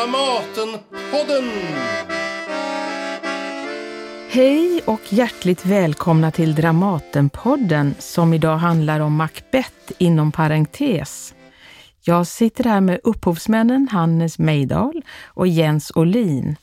[0.00, 1.50] Dramatenpodden!
[4.30, 11.34] Hej och hjärtligt välkomna till Dramatenpodden som idag handlar om Macbeth inom parentes.
[12.00, 16.56] Jag sitter här med upphovsmännen Hannes Meidal och Jens Olin.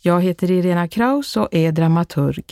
[0.00, 2.44] Jag heter Irena Kraus och är dramaturg.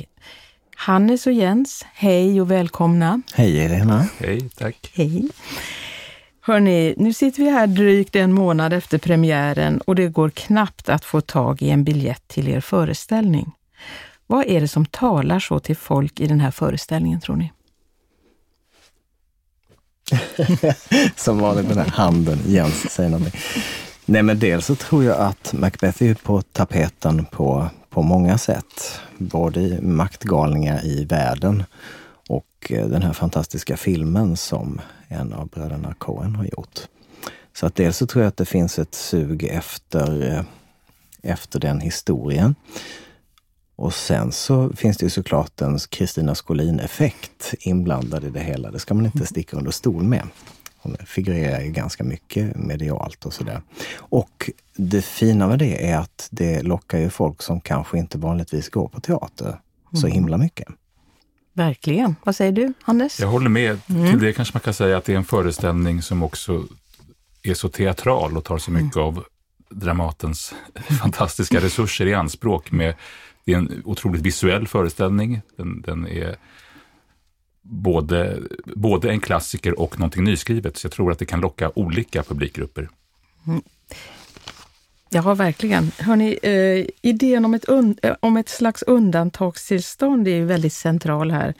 [0.77, 3.23] Hannes och Jens, hej och välkomna.
[3.35, 4.07] Hej Irena.
[4.19, 4.91] Hej, tack.
[4.95, 5.29] Hej.
[6.47, 11.05] Hörni, nu sitter vi här drygt en månad efter premiären och det går knappt att
[11.05, 13.53] få tag i en biljett till er föreställning.
[14.27, 17.53] Vad är det som talar så till folk i den här föreställningen tror ni?
[21.17, 23.41] som vanligt den här handen, Jens säger någonting.
[24.05, 29.01] Nej men dels så tror jag att Macbeth är på tapeten på, på många sätt.
[29.19, 31.65] Både i maktgalningar i världen
[32.29, 36.81] och eh, den här fantastiska filmen som en av bröderna Coen har gjort.
[37.53, 40.43] Så att dels så tror jag att det finns ett sug efter, eh,
[41.23, 42.55] efter den historien.
[43.77, 48.71] Och sen så finns det ju såklart en Kristina Skolin-effekt inblandad i det hela.
[48.71, 50.29] Det ska man inte sticka under stol med.
[50.77, 53.63] Hon figurerar ju ganska mycket medialt och sådär.
[53.99, 58.69] Och det fina med det är att det lockar ju folk som kanske inte vanligtvis
[58.69, 59.61] går på teater
[59.93, 60.13] så Mm.
[60.15, 60.69] himla mycket.
[61.57, 62.17] Verkligen.
[62.25, 63.21] Vad säger du, Hannes?
[63.21, 63.87] Jag håller med.
[63.87, 66.65] Till det kanske man kan säga att det är en föreställning som också
[67.43, 69.25] är så teatral och tar så mycket av
[69.71, 70.55] Dramatens
[71.01, 72.71] fantastiska resurser i anspråk.
[72.71, 72.95] Med,
[73.45, 75.41] det är en otroligt visuell föreställning.
[75.57, 76.37] Den, den är
[77.63, 80.77] både, både en klassiker och någonting nyskrivet.
[80.77, 82.89] Så jag tror att det kan locka olika publikgrupper.
[85.11, 85.91] Ja, verkligen.
[85.99, 91.31] Hörrni, eh, idén om ett, un- eh, om ett slags undantagstillstånd är ju väldigt central
[91.31, 91.55] här.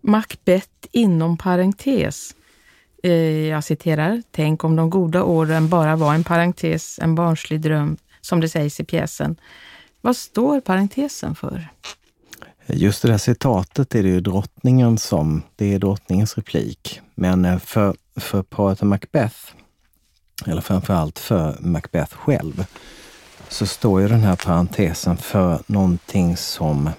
[0.00, 2.34] Macbeth inom parentes.
[3.02, 3.12] Eh,
[3.48, 8.40] jag citerar, tänk om de goda åren bara var en parentes, en barnslig dröm, som
[8.40, 9.36] det sägs i pjäsen.
[10.00, 11.68] Vad står parentesen för?
[12.66, 17.00] Eh, just det där citatet är det ju drottningen som, det är drottningens replik.
[17.14, 19.36] Men eh, för, för paret Macbeth,
[20.46, 22.64] eller framförallt för Macbeth själv,
[23.48, 26.90] så står ju den här parentesen för någonting som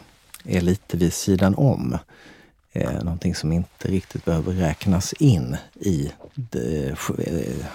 [0.46, 1.98] är lite vid sidan om.
[2.72, 7.66] Eh, någonting som inte riktigt behöver räknas in i, de, eh,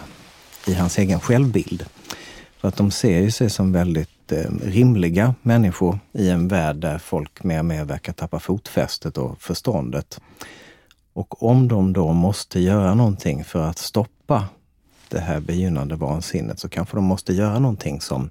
[0.66, 1.86] i hans egen självbild.
[2.60, 6.98] För att de ser ju sig som väldigt eh, rimliga människor i en värld där
[6.98, 10.20] folk mer och mer verkar tappa fotfästet och förståndet.
[11.12, 14.48] Och om de då måste göra någonting för att stoppa
[15.10, 18.30] det här begynnande vansinnet så kanske de måste göra någonting som,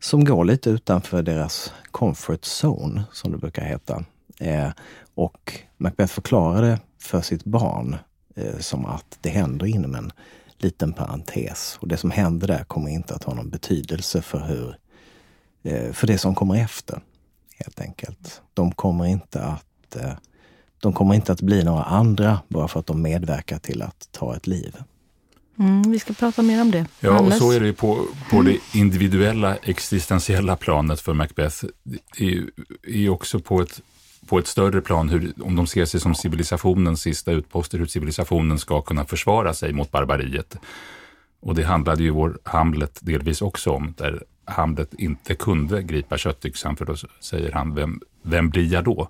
[0.00, 4.04] som går lite utanför deras comfort zone, som det brukar heta.
[4.40, 4.70] Eh,
[5.14, 7.96] och Macbeth förklarar det för sitt barn
[8.34, 10.12] eh, som att det händer inom en
[10.58, 11.78] liten parentes.
[11.80, 14.76] Och det som händer där kommer inte att ha någon betydelse för hur
[15.62, 17.00] eh, för det som kommer efter.
[17.58, 18.42] Helt enkelt.
[18.54, 20.12] De kommer inte att eh,
[20.80, 24.36] de kommer inte att bli några andra bara för att de medverkar till att ta
[24.36, 24.76] ett liv.
[25.58, 26.86] Mm, vi ska prata mer om det.
[27.00, 31.64] Ja, och så är det på, på det individuella existentiella planet för Macbeth.
[32.82, 33.80] Det är också på ett,
[34.26, 38.58] på ett större plan, hur, om de ser sig som civilisationens sista utposter, hur civilisationen
[38.58, 40.56] ska kunna försvara sig mot barbariet.
[41.40, 46.76] Och det handlade ju vår Hamlet delvis också om, där Hamlet inte kunde gripa köttyxan,
[46.76, 49.08] för då säger han, vem, vem blir jag då?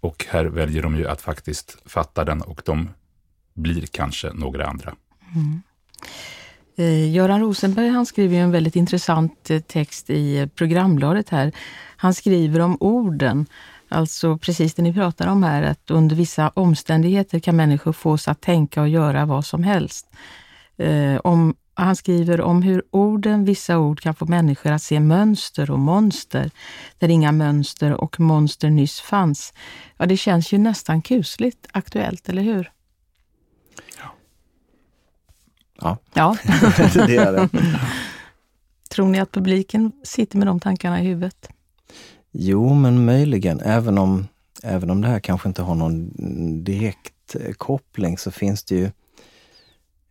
[0.00, 2.88] Och här väljer de ju att faktiskt fatta den och de
[3.54, 4.94] blir kanske några andra.
[6.76, 11.52] Eh, Göran Rosenberg han skriver ju en väldigt intressant eh, text i eh, programbladet här.
[11.96, 13.46] Han skriver om orden,
[13.88, 18.40] alltså precis det ni pratar om här, att under vissa omständigheter kan människor fås att
[18.40, 20.06] tänka och göra vad som helst.
[21.24, 25.78] Om, han skriver om hur orden, vissa ord, kan få människor att se mönster och
[25.78, 26.50] monster,
[26.98, 29.52] där inga mönster och monster nyss fanns.
[29.96, 32.70] Ja, det känns ju nästan kusligt aktuellt, eller hur?
[35.80, 36.36] Ja, Ja.
[37.06, 37.48] det är det.
[38.90, 41.48] Tror ni att publiken sitter med de tankarna i huvudet?
[42.32, 43.60] Jo, men möjligen.
[43.60, 44.26] Även om,
[44.62, 46.10] även om det här kanske inte har någon
[46.64, 48.90] direkt eh, koppling så finns det ju...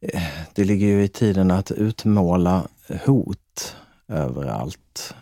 [0.02, 0.24] eh,
[0.54, 2.68] Det ligger ju i tiden att utmåla
[3.06, 3.76] hot
[4.08, 5.16] överallt.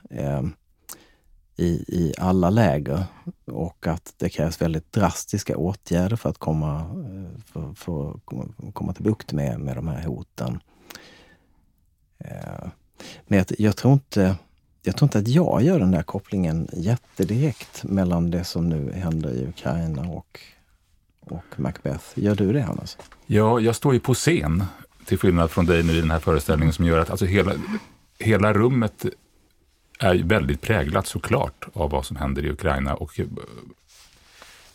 [1.62, 3.04] I, I alla läger.
[3.46, 8.26] Och att det krävs väldigt drastiska åtgärder för att komma, eh, för, för att
[8.74, 10.60] komma- till bukt med, med de här hoten.
[12.18, 12.68] Eh,
[13.28, 14.36] men jag, jag tror inte
[14.84, 19.34] jag tror inte att jag gör den där kopplingen jättedirekt mellan det som nu händer
[19.34, 20.40] i Ukraina och,
[21.20, 22.06] och Macbeth.
[22.16, 22.98] Gör du det, Hannes?
[23.26, 24.64] Ja, jag står ju på scen,
[25.06, 27.54] till skillnad från dig nu i den här föreställningen, som gör att alltså hela,
[28.20, 29.06] hela rummet
[30.02, 32.96] är väldigt präglat såklart av vad som händer i Ukraina.
[32.96, 33.26] Och eh,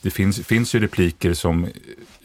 [0.02, 1.68] det finns, finns ju repliker som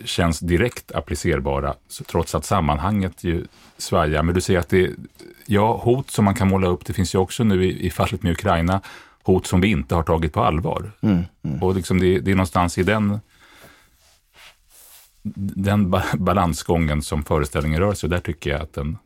[0.05, 1.75] känns direkt applicerbara,
[2.07, 3.45] trots att sammanhanget ju
[3.77, 4.23] svajar.
[4.23, 4.91] Men du säger att det,
[5.45, 8.23] ja, hot som man kan måla upp, det finns ju också nu i, i fallet
[8.23, 8.81] med Ukraina,
[9.23, 10.91] hot som vi inte har tagit på allvar.
[11.01, 11.63] Mm, mm.
[11.63, 13.19] Och liksom det, det, är någonstans i den,
[15.23, 18.09] den balansgången som föreställningen rör sig.
[18.09, 18.97] Där tycker jag att den,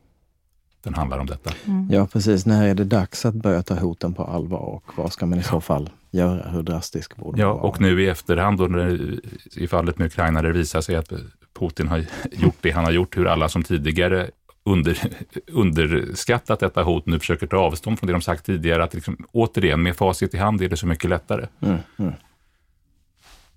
[0.86, 1.50] den handlar om detta.
[1.64, 1.88] Mm.
[1.90, 2.46] Ja, precis.
[2.46, 5.42] När är det dags att börja ta hoten på allvar och vad ska man i
[5.42, 6.50] så fall göra?
[6.50, 7.66] Hur drastisk borde ja, man vara?
[7.66, 9.18] Och nu i efterhand, då när,
[9.56, 11.12] i fallet med Ukraina, där det visar sig att
[11.58, 11.98] Putin har
[12.32, 14.30] gjort det han har gjort, hur alla som tidigare
[14.64, 14.98] under,
[15.46, 18.84] underskattat detta hot nu försöker ta avstånd från det de sagt tidigare.
[18.84, 21.46] Att liksom, återigen, med facit i hand är det så mycket lättare.
[21.60, 22.12] Mm, mm.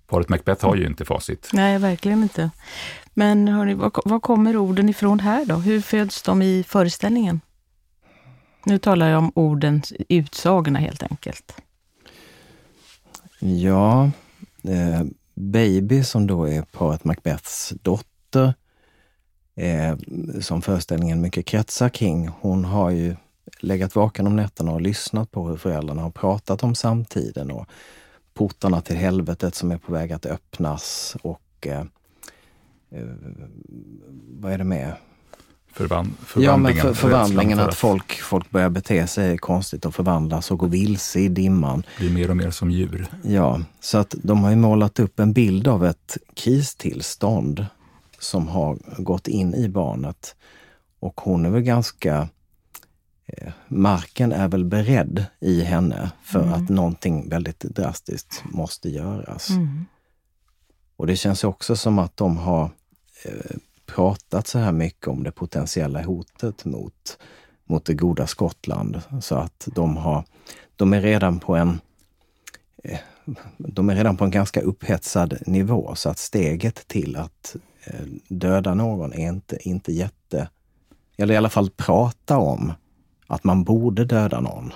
[0.06, 1.50] Paret Macbeth har ju inte facit.
[1.52, 2.50] Nej, verkligen inte.
[3.14, 5.54] Men hörni, var, var kommer orden ifrån här då?
[5.54, 7.40] Hur föds de i föreställningen?
[8.64, 11.54] Nu talar jag om ordens utsagorna helt enkelt.
[13.40, 14.10] Ja,
[14.62, 15.02] eh,
[15.34, 18.54] Baby som då är paret Macbeths dotter,
[19.54, 19.96] eh,
[20.40, 23.16] som föreställningen mycket kretsar kring, hon har ju
[23.60, 27.66] legat vaken om nätterna och lyssnat på hur föräldrarna har pratat om samtiden och
[28.34, 31.84] portarna till helvetet som är på väg att öppnas och eh,
[34.40, 34.94] vad är det med?
[35.72, 39.94] Förvan ja, men för, förvandlingen, för att, att folk, folk börjar bete sig konstigt och
[39.94, 41.82] förvandlas och gå vilse i dimman.
[41.98, 43.06] Blir mer och mer som djur.
[43.22, 47.66] Ja, så att de har ju målat upp en bild av ett kristillstånd
[48.18, 50.36] som har gått in i barnet.
[51.00, 52.28] Och hon är väl ganska
[53.26, 56.54] eh, Marken är väl beredd i henne för mm.
[56.54, 59.50] att någonting väldigt drastiskt måste göras.
[59.50, 59.84] Mm.
[60.96, 62.70] Och det känns också som att de har eh,
[63.24, 63.56] Eh,
[63.86, 67.18] pratat så här mycket om det potentiella hotet mot,
[67.64, 69.02] mot det goda Skottland.
[69.20, 70.24] Så att de har,
[70.76, 71.80] de är redan på en
[72.84, 72.98] eh,
[73.58, 78.74] de är redan på en ganska upphetsad nivå så att steget till att eh, döda
[78.74, 80.48] någon är inte, inte jätte...
[81.16, 82.72] Eller i alla fall prata om
[83.26, 84.72] att man borde döda någon.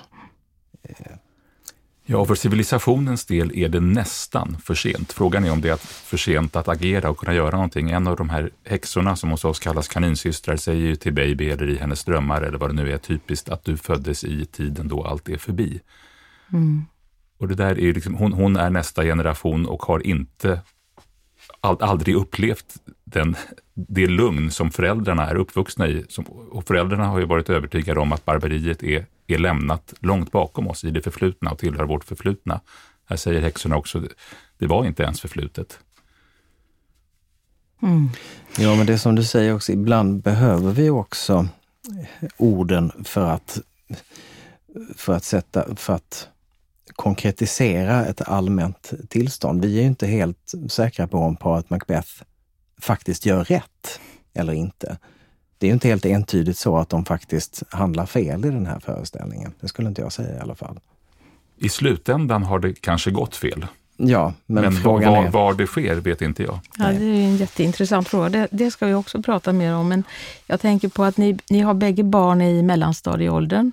[2.07, 5.13] Ja, för civilisationens del är det nästan för sent.
[5.13, 7.91] Frågan är om det är för sent att agera och kunna göra någonting.
[7.91, 11.69] En av de här häxorna som hos oss kallas kaninsystrar säger ju till Baby eller
[11.69, 15.03] i hennes drömmar eller vad det nu är typiskt att du föddes i tiden då
[15.03, 15.81] allt är förbi.
[16.53, 16.85] Mm.
[17.37, 20.61] Och det där är liksom, hon, hon, är nästa generation och har inte
[21.61, 23.35] all, aldrig upplevt den,
[23.73, 26.05] det lugn som föräldrarna är uppvuxna i.
[26.09, 30.67] Som, och föräldrarna har ju varit övertygade om att barbariet är är lämnat långt bakom
[30.67, 32.61] oss i det förflutna och tillhör vårt förflutna.
[33.05, 34.03] Här säger häxorna också,
[34.57, 35.79] det var inte ens förflutet.
[37.81, 38.09] Mm.
[38.57, 41.47] Ja, men det som du säger också, ibland behöver vi också
[41.91, 43.59] eh, orden för att,
[44.95, 46.27] för att, sätta, för att
[46.95, 49.61] konkretisera ett allmänt tillstånd.
[49.61, 52.23] Vi är ju inte helt säkra på om paret Macbeth
[52.81, 53.99] faktiskt gör rätt
[54.33, 54.97] eller inte
[55.57, 59.53] det är inte helt entydigt så att de faktiskt handlar fel i den här föreställningen.
[59.59, 60.79] Det skulle inte jag säga i alla fall.
[61.57, 63.65] I slutändan har det kanske gått fel.
[63.97, 65.29] Ja, men, men frågan var, är...
[65.29, 66.59] var det sker vet inte jag.
[66.77, 68.29] Ja, det är en jätteintressant fråga.
[68.29, 69.87] Det, det, ska vi också prata mer om.
[69.87, 70.03] Men
[70.47, 73.71] jag tänker på att ni, ni har bägge barn i mellanstadieåldern.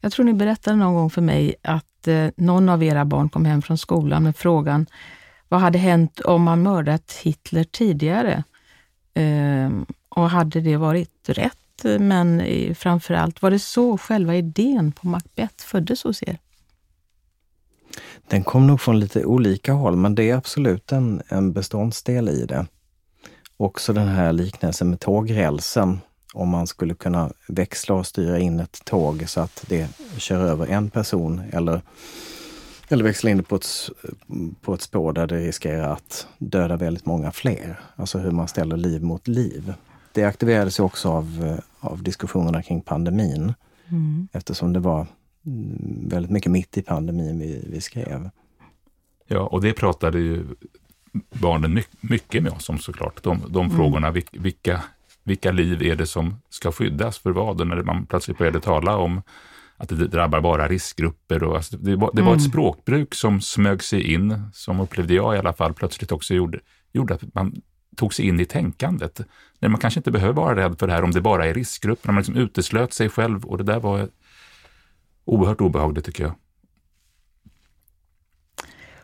[0.00, 3.44] Jag tror ni berättade någon gång för mig att eh, någon av era barn kom
[3.44, 4.86] hem från skolan med frågan
[5.48, 8.44] vad hade hänt om man mördat Hitler tidigare?
[9.14, 9.70] Eh,
[10.16, 11.84] och hade det varit rätt?
[11.98, 12.42] Men
[12.74, 16.38] framförallt, var det så själva idén på Macbeth föddes hos er?
[18.28, 22.46] Den kom nog från lite olika håll, men det är absolut en, en beståndsdel i
[22.46, 22.66] det.
[23.56, 26.00] Också den här liknelsen med tågrälsen.
[26.34, 30.66] Om man skulle kunna växla och styra in ett tåg så att det kör över
[30.66, 31.82] en person eller,
[32.88, 33.90] eller växla in det på ett,
[34.60, 37.80] på ett spår där det riskerar att döda väldigt många fler.
[37.96, 39.74] Alltså hur man ställer liv mot liv
[40.16, 43.54] det aktiverades också av, eh, av diskussionerna kring pandemin.
[43.88, 44.28] Mm.
[44.32, 45.06] Eftersom det var
[45.46, 48.30] mm, väldigt mycket mitt i pandemin vi, vi skrev.
[49.26, 50.46] Ja, och det pratade ju
[51.32, 53.22] barnen mycket med oss om såklart.
[53.22, 53.76] De, de mm.
[53.76, 54.82] frågorna, vilka,
[55.24, 57.60] vilka liv är det som ska skyddas för vad?
[57.60, 59.22] Och när man plötsligt började tala om
[59.76, 61.42] att det drabbar bara riskgrupper.
[61.42, 62.50] Och, alltså, det, var, det var ett mm.
[62.50, 66.60] språkbruk som smög sig in, som upplevde jag i alla fall, plötsligt också gjorde,
[66.92, 67.62] gjorde att man
[67.96, 69.20] tog sig in i tänkandet.
[69.58, 72.08] När man kanske inte behöver vara rädd för det här om det bara är riskgrupper.
[72.08, 74.08] Man liksom uteslöt sig själv och det där var
[75.24, 76.34] oerhört obehagligt tycker jag.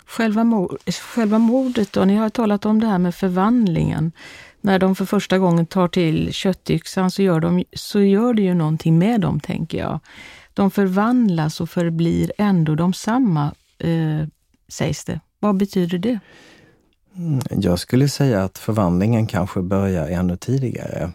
[0.05, 0.79] Själva, mord,
[1.15, 4.13] själva mordet då, ni har talat om det här med förvandlingen.
[4.61, 8.55] När de för första gången tar till köttyxan så gör, de, så gör det ju
[8.55, 10.01] någonting med dem, tänker jag.
[10.55, 14.27] de förvandlas och förblir ändå de samma, eh,
[14.69, 15.21] sägs det.
[15.39, 16.19] Vad betyder det?
[17.51, 21.11] Jag skulle säga att förvandlingen kanske börjar ännu tidigare.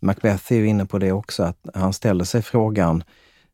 [0.00, 3.04] Macbeth är ju inne på det också, att han ställer sig frågan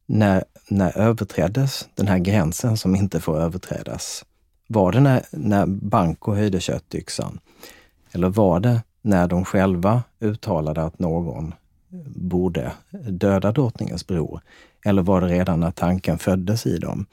[0.06, 4.24] när, när överträddes den här gränsen som inte får överträdas?
[4.66, 7.40] Var det när, när Banco höjde köttyxan?
[8.12, 11.54] Eller var det när de själva uttalade att någon
[12.16, 12.72] borde
[13.10, 14.40] döda drottningens bror?
[14.84, 17.06] Eller var det redan när tanken föddes i dem?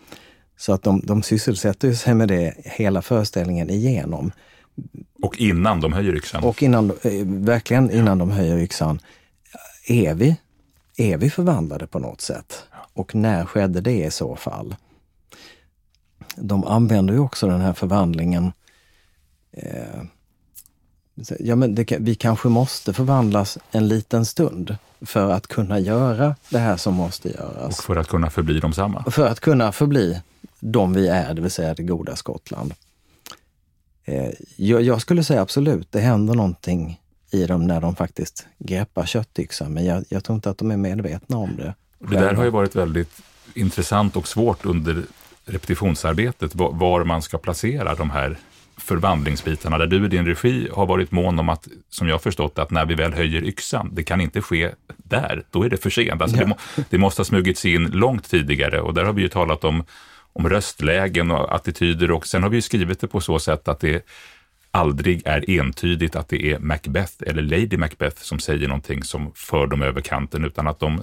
[0.57, 4.31] Så att de, de sysselsätter sig med det hela föreställningen igenom.
[5.22, 6.44] Och innan de höjer yxan?
[6.44, 9.00] Och innan, eh, verkligen innan de höjer yxan.
[9.88, 10.36] Är vi,
[10.98, 12.63] är vi förvandlade på något sätt?
[12.94, 14.75] Och när skedde det i så fall?
[16.36, 18.51] De använder ju också den här förvandlingen
[19.51, 20.03] eh,
[21.39, 26.60] ja, men det, vi kanske måste förvandlas en liten stund för att kunna göra det
[26.60, 27.80] här som måste göras.
[27.80, 29.03] Och för att kunna förbli de samma?
[29.03, 30.22] För att kunna förbli
[30.60, 32.74] de vi är, det vill säga det goda Skottland.
[34.05, 39.05] Eh, jag, jag, skulle säga absolut, det händer någonting i dem när de faktiskt greppar
[39.05, 41.75] köttyxan, men jag, jag tror inte att de är medvetna om det.
[42.00, 43.22] Det där har ju varit väldigt
[43.53, 45.03] intressant och svårt under
[45.45, 48.38] repetitionsarbetet, var man ska placera de här
[48.77, 52.72] förvandlingsbitarna, där du i din regi har varit mån om att, som jag förstått att
[52.72, 56.22] när vi väl höjer yxan, det kan inte ske där, då är det för sent.
[56.22, 56.43] Alltså ja.
[56.43, 56.57] det, må,
[56.89, 59.83] det, måste ha smugits in långt tidigare och där har vi ju talat om,
[60.33, 63.79] om röstlägen och attityder och sen har vi ju skrivit det på så sätt att
[63.79, 64.05] det
[64.71, 69.67] aldrig är entydigt att det är Macbeth eller Lady Macbeth som säger någonting som för
[69.67, 71.01] dem över kanten, utan att de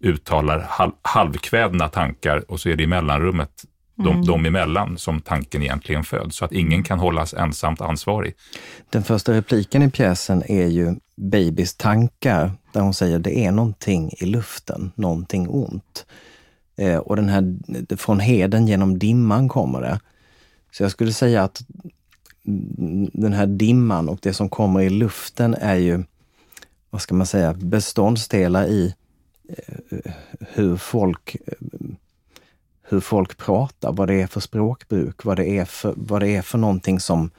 [0.00, 3.64] uttalar halv, halvkvädna tankar och så är det i mellanrummet
[3.96, 4.24] de, mm.
[4.24, 8.34] de emellan som tanken egentligen föds, så att ingen kan hållas ensamt ansvarig.
[8.90, 14.10] Den första repliken i pjäsen är ju Babys tankar, där hon säger det är någonting
[14.18, 16.06] i luften, någonting ont.
[16.76, 17.56] Eh, och den här,
[17.96, 20.00] från heden genom dimman kommer det.
[20.72, 21.62] Så jag skulle säga att
[23.12, 26.04] den här dimman och det som kommer i luften är ju,
[26.90, 28.94] vad ska man säga, beståndsdelar i
[29.48, 31.54] eh, hur folk eh,
[32.88, 36.42] hur folk pratar, vad det är för språkbruk, vad det är för, vad det är
[36.42, 37.30] för någonting som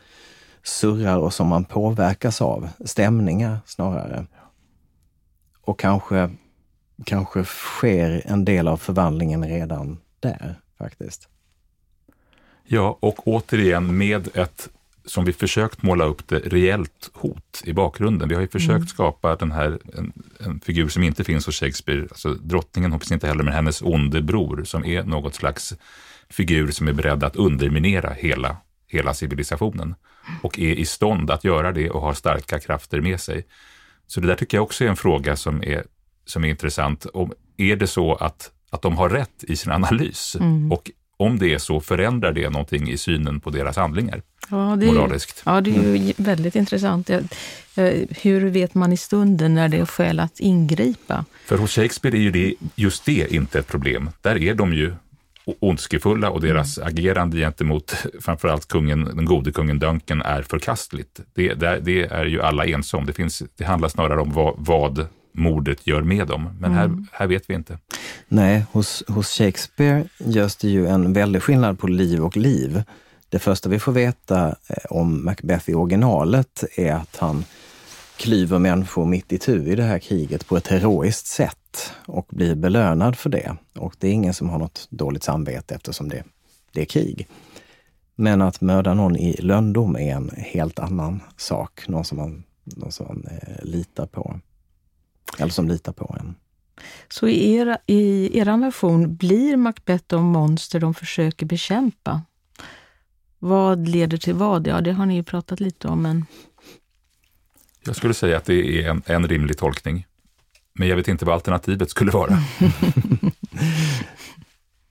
[0.63, 2.69] surrar och som man påverkas av.
[2.85, 4.25] Stämningar snarare.
[5.61, 6.29] Och kanske,
[7.03, 11.29] kanske sker en del av förvandlingen redan där faktiskt.
[12.63, 14.69] Ja, och återigen med ett
[15.05, 18.29] som vi försökt måla upp det, reellt hot i bakgrunden.
[18.29, 18.87] Vi har ju försökt mm.
[18.87, 23.27] skapa den här, en, en, figur som inte finns hos Shakespeare, alltså drottningen hoppas inte
[23.27, 25.73] heller, men hennes onde bror som är något slags
[26.29, 29.95] figur som är beredd att underminera hela, hela civilisationen
[30.41, 33.45] och är i stånd att göra det och har starka krafter med sig.
[34.07, 35.83] Så det där tycker jag också är en fråga som är,
[36.25, 37.05] som är intressant.
[37.13, 40.35] Om, är det så att, att de har rätt i sin analys?
[40.39, 40.71] Mm.
[40.71, 44.21] Och om det är så, förändrar det någonting i synen på deras handlingar?
[44.49, 45.41] Ja, det är, moraliskt.
[45.45, 46.13] Ja, det är ju mm.
[46.17, 47.09] väldigt intressant.
[48.21, 51.25] Hur vet man i stunden när det är skäl att ingripa?
[51.45, 54.09] För hos Shakespeare är ju det, just det inte ett problem.
[54.21, 54.93] Där är de ju
[55.59, 56.87] ondskefulla och deras mm.
[56.87, 61.19] agerande gentemot framförallt kungen, den gode kungen Duncan är förkastligt.
[61.33, 63.05] Det, det, det är ju alla ense om.
[63.05, 66.49] Det, finns, det handlar snarare om vad, vad mordet gör med dem.
[66.59, 67.07] Men här, mm.
[67.11, 67.77] här vet vi inte.
[68.27, 72.83] Nej, hos, hos Shakespeare görs det ju en väldig skillnad på liv och liv.
[73.29, 77.43] Det första vi får veta eh, om Macbeth i originalet är att han
[78.17, 82.55] klyver människor mitt i tu i det här kriget på ett heroiskt sätt och blir
[82.55, 83.55] belönad för det.
[83.75, 86.23] Och det är ingen som har något dåligt samvete eftersom det,
[86.71, 87.27] det är krig.
[88.15, 91.87] Men att mörda någon i löndom är en helt annan sak.
[91.87, 94.39] Någon som man, någon som man eh, litar på.
[95.37, 96.35] Eller som litar på en.
[97.09, 102.21] Så i er, i er version blir Macbeth de monster de försöker bekämpa?
[103.39, 104.67] Vad leder till vad?
[104.67, 106.25] Ja, det har ni ju pratat lite om, men...
[107.85, 110.05] Jag skulle säga att det är en, en rimlig tolkning.
[110.73, 112.37] Men jag vet inte vad alternativet skulle vara.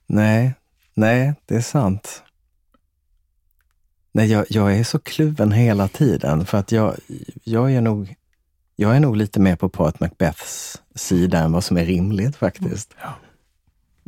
[0.07, 0.55] nej,
[0.95, 2.23] nej, det är sant.
[4.13, 6.95] Nej, jag, jag, är så kluven hela tiden för att jag,
[7.45, 8.15] jag, är nog,
[8.77, 12.95] jag är nog lite mer på Pat Macbeths sida än vad som är rimligt faktiskt.
[13.01, 13.15] Ja.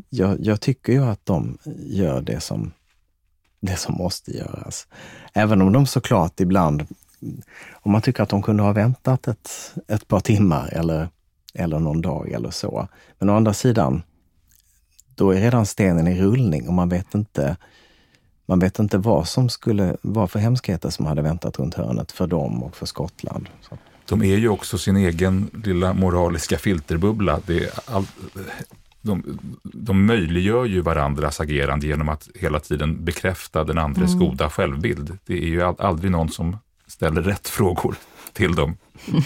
[0.09, 2.73] Jag, jag, tycker ju att de gör det som
[3.61, 4.89] det som måste göras.
[5.33, 6.87] Även om de såklart ibland,
[7.73, 11.09] om man tycker att de kunde ha väntat ett, ett par timmar eller,
[11.55, 12.89] eller någon dag eller så.
[13.19, 14.03] Men å andra sidan,
[15.15, 17.57] då är redan stenen i rullning och man vet inte
[18.49, 22.27] man vet inte vad som skulle vara för hemskheter som hade väntat runt hörnet för
[22.27, 23.49] dem och för Skottland.
[23.61, 23.79] Så.
[24.09, 27.41] De är ju också sin egen lilla moraliska filterbubbla.
[27.47, 28.07] Det all,
[29.03, 34.19] de, de möjliggör ju varandras agerande genom att hela tiden bekräfta den andres mm.
[34.19, 35.19] goda självbild.
[35.27, 37.97] Det är ju aldrig någon som ställer rätt frågor
[38.33, 38.77] till dem.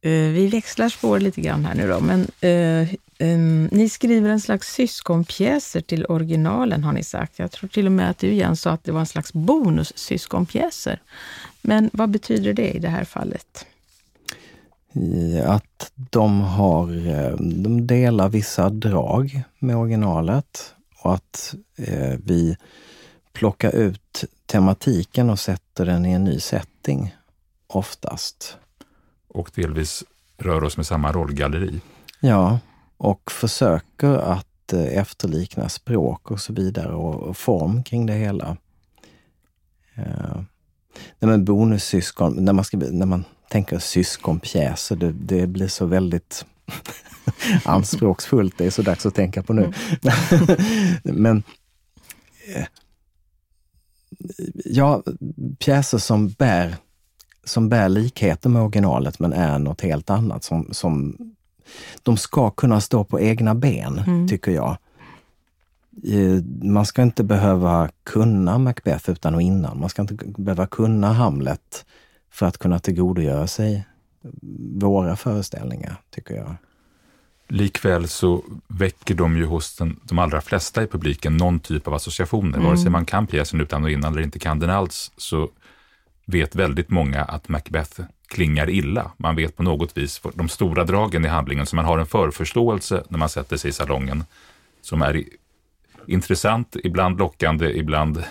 [0.00, 2.88] Eh, vi växlar spår lite grann här nu då, men eh,
[3.18, 7.38] Um, ni skriver en slags syskonpjäser till originalen har ni sagt.
[7.38, 11.00] Jag tror till och med att du Jens sa att det var en slags bonussyskonpjäser.
[11.66, 13.66] Men vad betyder det i det här fallet?
[15.44, 22.56] Att de har, eh, de delar vissa drag med originalet och att eh, vi
[23.32, 27.14] plockar ut tematiken och sätter den i en ny setting,
[27.66, 28.56] oftast.
[29.28, 30.04] Och delvis
[30.38, 31.80] rör oss med samma rollgalleri.
[32.20, 32.58] Ja,
[32.96, 38.56] och försöker att eh, efterlikna språk och så vidare och, form kring det hela.
[41.18, 46.44] Nej men bonussyskon, när man, ska, när man tänker syskonpjäser, det, det blir så väldigt
[47.64, 48.58] anspråksfullt.
[48.58, 49.62] Det är så dags att tänka på nu.
[49.62, 50.54] Mm.
[51.22, 51.42] men
[52.54, 52.66] eh,
[54.64, 55.02] ja,
[55.58, 56.76] pjäser som bär,
[57.44, 60.44] som bär likheter med originalet men är något helt annat.
[60.44, 61.16] Som, som
[62.02, 64.28] de ska kunna stå på egna ben, mm.
[64.28, 64.76] tycker jag.
[66.04, 69.80] Eh, man ska inte behöva kunna Macbeth utan och innan.
[69.80, 71.86] Man ska inte behöva kunna Hamlet
[72.30, 73.86] för att kunna tillgodogöra sig
[74.80, 76.56] våra föreställningar, tycker jag.
[77.48, 81.94] Likväl så väcker de ju hos den, de allra flesta i publiken någon typ av
[81.94, 82.58] associationer.
[82.58, 82.66] Mm.
[82.66, 85.50] Vare sig man kan pjäsen utan och innan eller inte kan den alls, så
[86.24, 89.10] vet väldigt många att Macbeth klingar illa.
[89.16, 93.04] Man vet på något vis de stora dragen i handlingen, så man har en förförståelse
[93.08, 94.24] när man sätter sig i salongen
[94.82, 95.24] som är
[96.06, 98.24] intressant, ibland lockande, ibland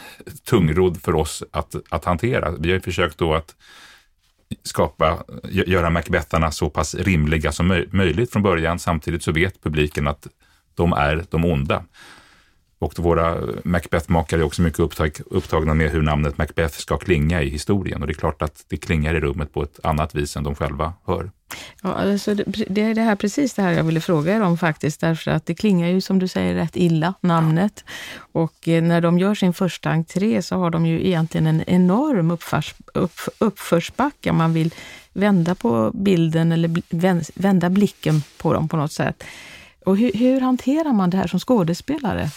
[0.50, 2.52] tungrodd för oss att, att hantera.
[2.60, 3.56] Vi har försökt då att
[4.64, 8.80] skapa, göra Macbetharna så pass rimliga som möjligt från början.
[8.80, 10.28] Samtidigt så vet publiken att
[10.76, 11.84] de är de onda.
[12.80, 17.50] Och våra Macbeth-makare är också mycket upptag, upptagna med hur namnet Macbeth ska klinga i
[17.50, 18.02] historien.
[18.02, 20.56] Och det är klart att det klingar i rummet på ett annat vis än de
[20.56, 21.32] själva hör.
[21.84, 24.58] Ja, alltså det, det är det här, precis det här jag ville fråga er om
[24.58, 27.84] faktiskt, därför att det klingar ju som du säger rätt illa, namnet.
[28.18, 32.32] Och eh, när de gör sin första entré så har de ju egentligen en enorm
[32.32, 34.74] uppförs, upp, uppförsbacke om man vill
[35.14, 36.82] vända på bilden eller
[37.42, 39.24] vända blicken på dem på något sätt.
[39.86, 42.30] Och hur, hur hanterar man det här som skådespelare?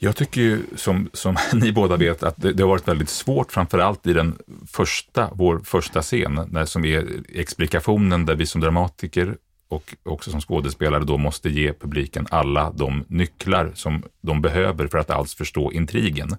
[0.00, 3.52] Jag tycker ju, som, som ni båda vet, att det, det, har varit väldigt svårt,
[3.52, 9.36] framförallt i den första, vår första scen, när, som är explikationen där vi som dramatiker
[9.68, 14.98] och också som skådespelare då måste ge publiken alla de nycklar som de behöver för
[14.98, 16.36] att alls förstå intrigen.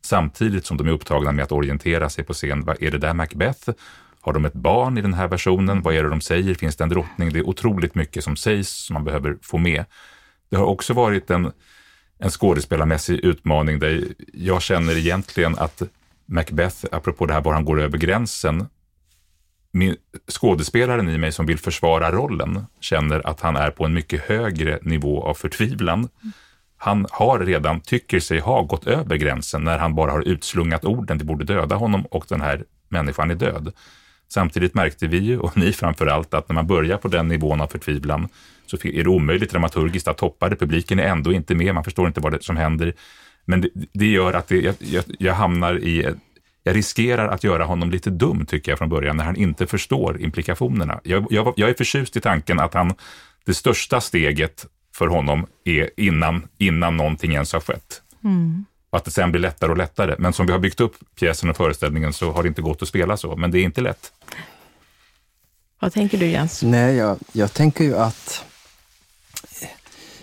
[0.00, 2.64] Samtidigt som de är upptagna med att orientera sig på scen.
[2.64, 3.70] Vad är det där Macbeth?
[4.20, 5.82] Har de ett barn i den här versionen?
[5.82, 6.54] Vad är det de säger?
[6.54, 7.32] Finns det en drottning?
[7.32, 9.84] Det är otroligt mycket som sägs som man behöver få med.
[10.50, 11.52] Det har också varit en
[12.24, 15.82] en skådespelarmässig utmaning där jag känner egentligen att
[16.26, 18.66] Macbeth, apropå det här var han går över gränsen,
[19.72, 19.96] min,
[20.28, 24.78] skådespelaren i mig som vill försvara rollen känner att han är på en mycket högre
[24.82, 26.08] nivå av förtvivlan.
[26.76, 31.18] Han har redan, tycker sig ha gått över gränsen när han bara har utslungat orden,
[31.18, 33.72] det borde döda honom och den här människan är död.
[34.34, 37.60] Samtidigt märkte vi ju, och ni framför allt, att när man börjar på den nivån
[37.60, 38.28] av förtvivlan
[38.66, 40.56] så är det omöjligt dramaturgiskt att toppa det.
[40.56, 42.92] Publiken är ändå inte med, man förstår inte vad det är som händer.
[43.44, 46.14] Men det, det gör att det, jag, jag, jag hamnar i
[46.62, 50.20] jag riskerar att göra honom lite dum, tycker jag från början, när han inte förstår
[50.20, 51.00] implikationerna.
[51.04, 52.94] Jag, jag, jag är förtjust i tanken att han,
[53.44, 58.02] det största steget för honom är innan, innan någonting ens har skett.
[58.24, 58.64] Mm.
[58.94, 60.14] Och att det sen blir lättare och lättare.
[60.18, 62.88] Men som vi har byggt upp pjäsen och föreställningen så har det inte gått att
[62.88, 64.12] spela så, men det är inte lätt.
[65.80, 66.62] Vad tänker du Jens?
[66.62, 68.44] Nej, jag, jag tänker ju att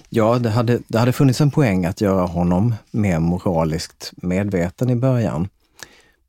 [0.09, 4.95] Ja, det hade, det hade funnits en poäng att göra honom mer moraliskt medveten i
[4.95, 5.49] början.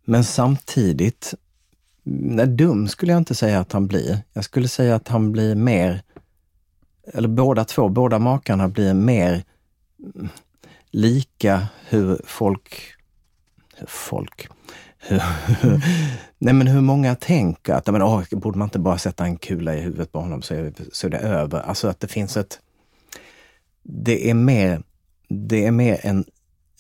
[0.04, 1.34] Men samtidigt,
[2.02, 4.18] nej, dum skulle jag inte säga att han blir.
[4.32, 6.02] Jag skulle säga att han blir mer,
[7.14, 9.44] eller båda två, båda makarna blir mer
[10.92, 12.94] lika hur folk,
[13.76, 14.48] hur folk,
[14.98, 15.22] hur,
[16.38, 19.74] nej men hur många tänker att, men, åh, borde man inte bara sätta en kula
[19.74, 21.60] i huvudet på honom så är, så är det över.
[21.60, 22.60] Alltså att det finns ett
[23.82, 24.82] det är mer,
[25.28, 26.24] det är mer en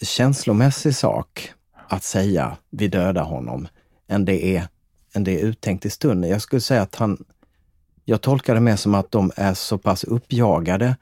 [0.02, 1.52] känslomässig sak
[1.88, 3.68] att säga vi dödar honom
[4.08, 4.68] än det är,
[5.14, 6.30] än det är uttänkt i stunden.
[6.30, 7.24] Jag skulle säga att han,
[8.04, 10.96] jag tolkar det mer som att de är så pass uppjagade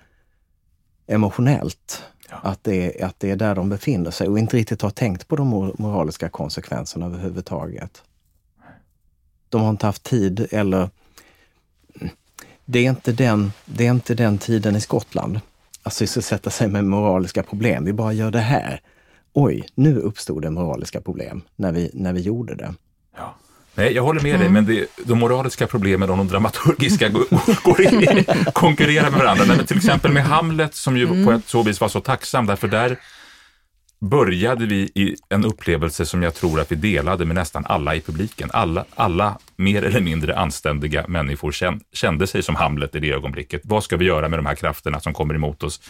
[1.06, 2.36] emotionellt ja.
[2.42, 5.28] att, det är, att det är där de befinner sig och inte riktigt har tänkt
[5.28, 8.02] på de moraliska konsekvenserna överhuvudtaget.
[9.48, 10.90] De har inte haft tid eller
[12.64, 15.40] det är inte den, det är inte den tiden i Skottland
[15.82, 17.84] att sysselsätta sig med moraliska problem.
[17.84, 18.80] Vi bara gör det här.
[19.32, 22.74] Oj, nu uppstod det moraliska problem när vi, när vi gjorde det.
[23.74, 24.40] Nej, jag håller med mm.
[24.40, 27.08] dig, men det, de moraliska problemen och de dramaturgiska
[27.62, 29.44] går in i, konkurrerar med varandra.
[29.46, 31.26] Men till exempel med Hamlet som ju mm.
[31.26, 32.96] på ett så vis var så tacksam, därför där
[34.00, 38.00] började vi i en upplevelse som jag tror att vi delade med nästan alla i
[38.00, 38.50] publiken.
[38.52, 41.54] Alla, alla mer eller mindre anständiga människor
[41.92, 43.60] kände sig som Hamlet i det ögonblicket.
[43.64, 45.80] Vad ska vi göra med de här krafterna som kommer emot oss?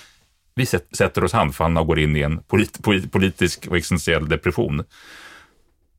[0.54, 4.84] Vi sätter oss handfallna och går in i en polit, politisk och existentiell depression.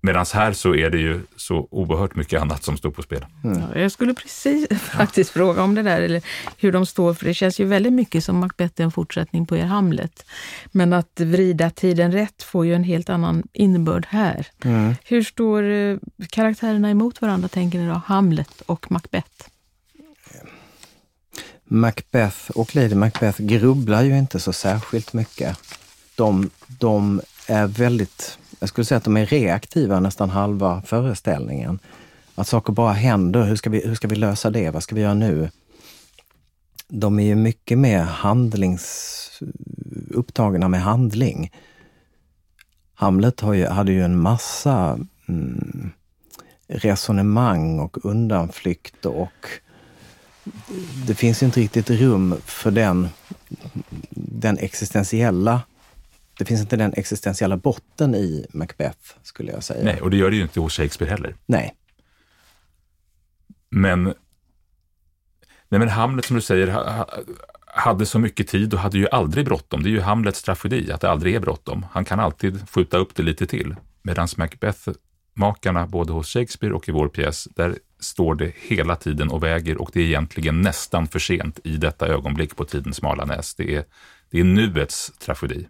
[0.03, 3.25] Medan här så är det ju så oerhört mycket annat som står på spel.
[3.43, 3.59] Mm.
[3.59, 6.21] Ja, jag skulle precis faktiskt fråga om det där, eller
[6.57, 9.57] hur de står, för det känns ju väldigt mycket som Macbeth är en fortsättning på
[9.57, 10.25] er Hamlet.
[10.71, 14.47] Men att vrida tiden rätt får ju en helt annan innebörd här.
[14.63, 14.95] Mm.
[15.03, 15.97] Hur står eh,
[16.29, 18.01] karaktärerna emot varandra, tänker ni då?
[18.05, 19.47] Hamlet och Macbeth?
[21.63, 25.57] Macbeth och Lady Macbeth grubblar ju inte så särskilt mycket.
[26.15, 31.79] De, de är väldigt jag skulle säga att de är reaktiva nästan halva föreställningen.
[32.35, 33.43] Att saker bara händer.
[33.43, 34.69] Hur ska vi, hur ska vi lösa det?
[34.69, 35.49] Vad ska vi göra nu?
[36.87, 39.41] De är ju mycket mer handlings,
[40.09, 41.51] upptagna med handling.
[42.93, 45.91] Hamlet har ju, hade ju en massa mm,
[46.67, 49.47] resonemang och undanflykt och
[51.07, 53.09] det finns inte riktigt rum för den,
[54.09, 55.61] den existentiella
[56.37, 59.83] det finns inte den existentiella botten i Macbeth, skulle jag säga.
[59.83, 61.35] Nej, och det gör det ju inte hos Shakespeare heller.
[61.45, 61.75] Nej.
[63.69, 64.03] Men,
[65.69, 66.95] nej men Hamlet, som du säger,
[67.65, 69.83] hade så mycket tid och hade ju aldrig bråttom.
[69.83, 71.85] Det är ju Hamlets tragedi, att det aldrig är bråttom.
[71.91, 73.75] Han kan alltid skjuta upp det lite till.
[74.01, 79.43] Medan Macbeth-makarna, både hos Shakespeare och i vår pjäs, där står det hela tiden och
[79.43, 83.55] väger och det är egentligen nästan för sent i detta ögonblick på tidens smala näs.
[83.55, 83.83] Det är,
[84.29, 85.67] det är nuets tragedi.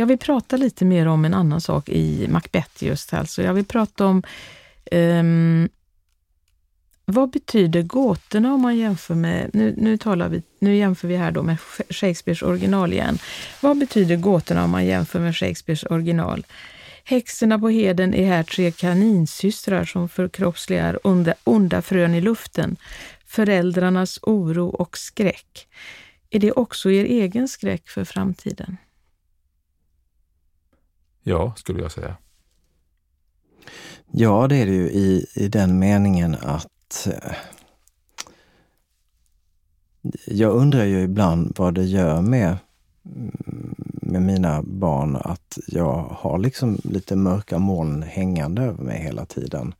[0.00, 3.42] Jag vill prata lite mer om en annan sak i Macbeth just alltså.
[3.42, 4.22] Jag vill prata om
[4.92, 5.68] um,
[7.04, 11.30] vad betyder gåtorna om man jämför med, nu, nu, talar vi, nu jämför vi här
[11.30, 11.56] då med
[11.90, 13.18] Shakespeares original igen.
[13.60, 16.46] Vad betyder gåtorna om man jämför med Shakespeares original?
[17.04, 22.76] Häxorna på heden är här tre kaninsystrar som förkroppsligar onda, onda frön i luften,
[23.26, 25.68] föräldrarnas oro och skräck.
[26.30, 28.76] Är det också er egen skräck för framtiden?
[31.22, 32.16] Ja, skulle jag säga.
[34.12, 37.32] Ja, det är det ju i, i den meningen att eh,
[40.26, 42.56] jag undrar ju ibland vad det gör med,
[43.82, 49.74] med mina barn att jag har liksom lite mörka moln hängande över mig hela tiden.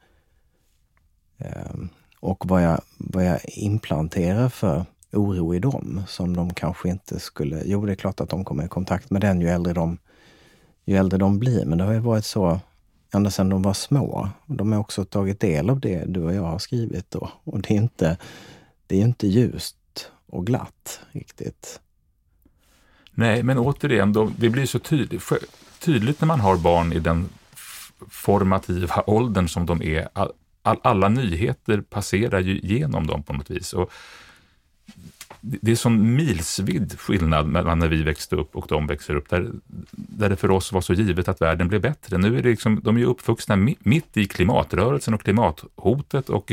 [1.39, 1.75] Eh,
[2.21, 7.63] och vad jag, vad jag implanterar för oro i dem som de kanske inte skulle...
[7.65, 9.99] Jo, det är klart att de kommer i kontakt med den ju äldre de
[10.91, 11.65] ju äldre de blir.
[11.65, 12.61] Men det har ju varit så
[13.15, 14.29] ända sedan de var små.
[14.47, 17.31] De har också tagit del av det du och jag har skrivit då.
[17.45, 18.19] Och det är inte,
[18.87, 19.77] det är inte ljust
[20.27, 21.81] och glatt riktigt.
[23.11, 25.33] Nej, men återigen, då, det blir så tydligt,
[25.79, 27.29] tydligt när man har barn i den
[28.09, 30.09] formativa åldern som de är.
[30.13, 33.73] All, alla nyheter passerar ju genom dem på något vis.
[33.73, 33.93] Och
[35.41, 39.51] det är sån milsvid skillnad mellan när vi växte upp och de växer upp, där,
[39.93, 42.19] där det för oss var så givet att världen blev bättre.
[42.19, 46.53] Nu är det liksom, de är ju uppvuxna mitt i klimatrörelsen och klimathotet och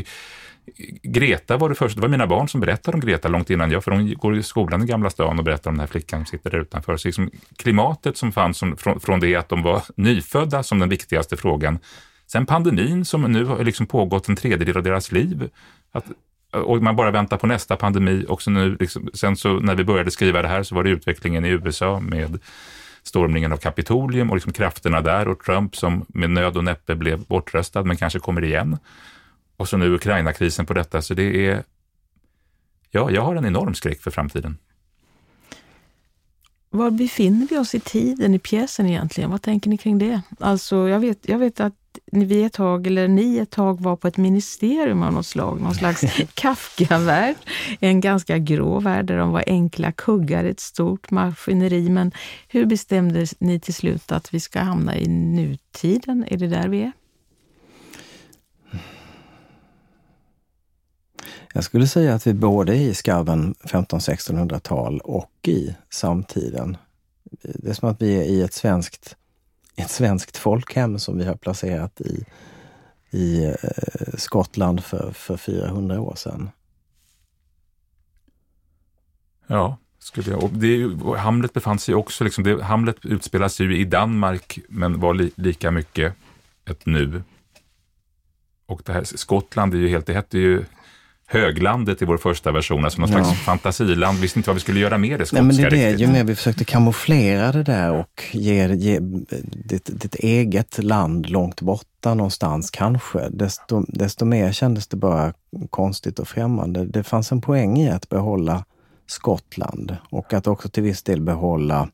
[1.03, 3.83] Greta var det första, det var mina barn som berättade om Greta långt innan jag,
[3.83, 6.25] för de går i skolan i Gamla stan och berättar om den här flickan som
[6.25, 6.97] sitter där utanför.
[6.97, 10.89] Så liksom klimatet som fanns som, från, från det att de var nyfödda som den
[10.89, 11.79] viktigaste frågan.
[12.27, 15.49] Sen pandemin som nu har liksom pågått en tredjedel av deras liv.
[15.91, 16.05] Att
[16.53, 18.25] Eh, och man bara väntar på nästa pandemi.
[18.27, 21.45] Och nu, liksom, sen så när vi började skriva det här så var det utvecklingen
[21.45, 22.39] i USA med
[23.03, 27.25] stormningen av Kapitolium och liksom krafterna där och Trump som med nöd och näppe blev
[27.25, 28.77] bortröstad men kanske kommer igen.
[29.57, 31.01] Och så nu Ukraina-krisen på detta.
[31.01, 31.63] Så det är,
[32.91, 34.57] ja, jag har en enorm skräck för framtiden.
[36.69, 39.31] Var befinner vi oss i tiden i pjäsen egentligen?
[39.31, 40.21] Vad tänker ni kring det?
[40.39, 41.73] Alltså, jag vet, jag vet att
[42.11, 45.75] vi ett tag, eller ni ett tag var på ett ministerium av något slag, någon
[45.75, 46.01] slags
[46.33, 47.35] Kafka-värld.
[47.79, 51.89] En ganska grå värld där de var enkla kuggar, ett stort maskineri.
[51.89, 52.11] Men
[52.47, 56.25] hur bestämde ni till slut att vi ska hamna i nutiden?
[56.27, 56.91] Är det där vi är?
[61.53, 66.77] Jag skulle säga att vi både i skarven 1500-1600-tal och i samtiden.
[67.41, 69.16] Det är som att vi är i ett svenskt
[69.77, 72.25] ett svenskt folkhem som vi har placerat i,
[73.11, 73.53] i eh,
[74.17, 76.49] Skottland för, för 400 år sedan.
[79.47, 84.59] Ja, skulle jag, det, Hamlet befann sig också, liksom, det, Hamlet utspelas ju i Danmark
[84.69, 86.13] men var li, lika mycket
[86.65, 87.23] ett nu.
[88.65, 90.65] Och det här Skottland är ju helt, det hette ju
[91.29, 94.19] höglandet i vår första version, alltså någon slags fantasiland.
[94.19, 95.99] Visste inte vad vi skulle göra med det skotska Nej, men det riktigt.
[95.99, 98.99] ju mer vi försökte kamouflera det där och ge, ge
[99.51, 105.33] ditt, ditt eget land långt borta någonstans kanske, desto, desto mer kändes det bara
[105.69, 106.85] konstigt och främmande.
[106.85, 108.65] Det fanns en poäng i att behålla
[109.07, 111.89] Skottland och att också till viss del behålla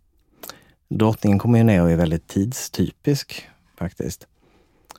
[0.90, 4.28] Drottningen kommer ju ner och är väldigt tidstypisk faktiskt.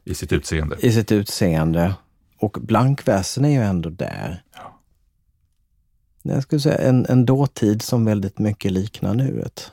[0.04, 0.76] I sitt utseende.
[0.80, 1.94] I sitt utseende.
[2.44, 4.42] Och blankversen är ju ändå där.
[4.54, 4.80] Ja.
[6.22, 9.72] Jag skulle säga en, en dåtid som väldigt mycket liknar nuet.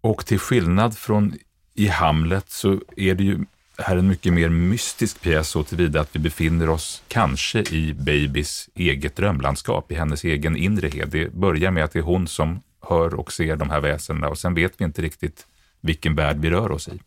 [0.00, 1.34] Och till skillnad från
[1.74, 3.44] i Hamlet så är det ju
[3.78, 8.68] här en mycket mer mystisk pjäs så tillvida att vi befinner oss kanske i Babys
[8.74, 11.08] eget drömlandskap, i hennes egen inre hed.
[11.08, 14.38] Det börjar med att det är hon som hör och ser de här väsendena och
[14.38, 15.46] sen vet vi inte riktigt
[15.80, 17.00] vilken värld vi rör oss i.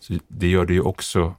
[0.00, 1.34] Så det gör det ju också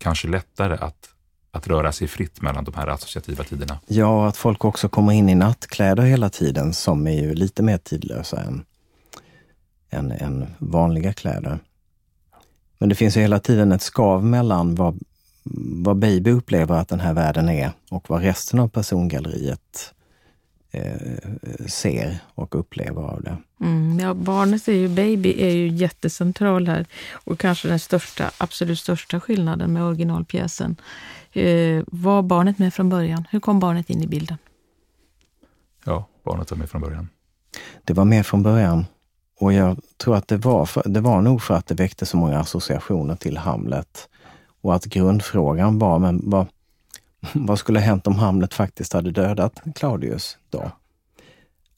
[0.00, 1.08] kanske lättare att,
[1.50, 3.80] att röra sig fritt mellan de här associativa tiderna.
[3.86, 7.78] Ja, att folk också kommer in i nattkläder hela tiden som är ju lite mer
[7.78, 8.64] tidlösa än,
[9.90, 11.58] än, än vanliga kläder.
[12.78, 14.98] Men det finns ju hela tiden ett skav mellan vad,
[15.84, 19.94] vad Baby upplever att den här världen är och vad resten av persongalleriet
[20.70, 23.36] eh, ser och upplever av det.
[23.60, 28.78] Mm, ja, barnet är ju, Baby är ju jättecentral här och kanske den största, absolut
[28.78, 30.76] största skillnaden med originalpjäsen.
[31.32, 33.26] Eh, var barnet med från början?
[33.30, 34.38] Hur kom barnet in i bilden?
[35.84, 37.08] Ja, barnet var med från början.
[37.84, 38.86] Det var med från början.
[39.40, 42.16] Och jag tror att det var, för, det var nog för att det väckte så
[42.16, 44.08] många associationer till Hamlet.
[44.62, 46.46] Och att grundfrågan var, men vad,
[47.32, 50.72] vad skulle ha hänt om Hamlet faktiskt hade dödat Claudius då?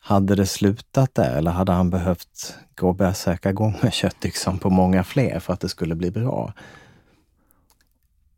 [0.00, 5.38] Hade det slutat där eller hade han behövt gå bärsärkagång med köttyxan på många fler
[5.40, 6.52] för att det skulle bli bra?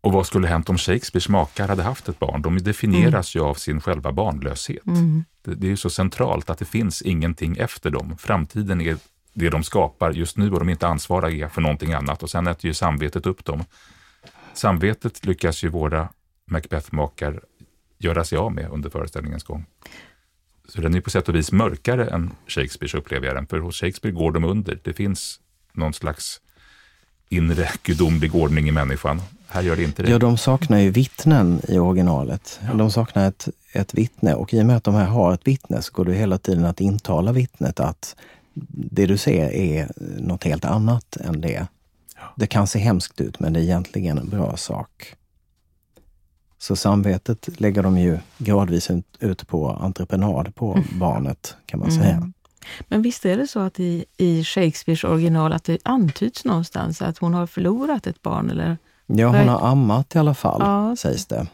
[0.00, 2.42] Och vad skulle hänt om Shakespeares makar hade haft ett barn?
[2.42, 4.86] De definieras ju av sin själva barnlöshet.
[4.86, 5.24] Mm.
[5.42, 8.16] Det, det är ju så centralt att det finns ingenting efter dem.
[8.18, 8.96] Framtiden är
[9.32, 12.22] det de skapar just nu och de är inte ansvariga för någonting annat.
[12.22, 13.64] Och sen äter ju samvetet upp dem.
[14.54, 16.08] Samvetet lyckas ju våra
[16.50, 17.40] Macbeth-makar
[17.98, 19.66] göra sig av med under föreställningens gång.
[20.68, 23.46] Så den är på sätt och vis mörkare än Shakespeares upplever jag den.
[23.46, 24.78] För hos Shakespeare går de under.
[24.84, 25.40] Det finns
[25.72, 26.40] någon slags
[27.28, 29.22] inre gudomlig ordning i människan.
[29.46, 30.10] Här gör det inte det.
[30.10, 32.60] Ja, de saknar ju vittnen i originalet.
[32.74, 35.82] De saknar ett, ett vittne och i och med att de här har ett vittne
[35.82, 38.16] så går det hela tiden att intala vittnet att
[38.68, 41.66] det du ser är något helt annat än det.
[42.36, 45.14] Det kan se hemskt ut, men det är egentligen en bra sak.
[46.64, 52.14] Så samvetet lägger de ju gradvis ut, på entreprenad på barnet, kan man säga.
[52.14, 52.32] Mm.
[52.88, 57.18] Men visst är det så att i, i Shakespeares original att det antyds någonstans att
[57.18, 58.50] hon har förlorat ett barn?
[58.50, 58.78] Eller?
[59.06, 60.96] Ja, hon har ammat i alla fall, Ja.
[60.96, 61.46] sägs det.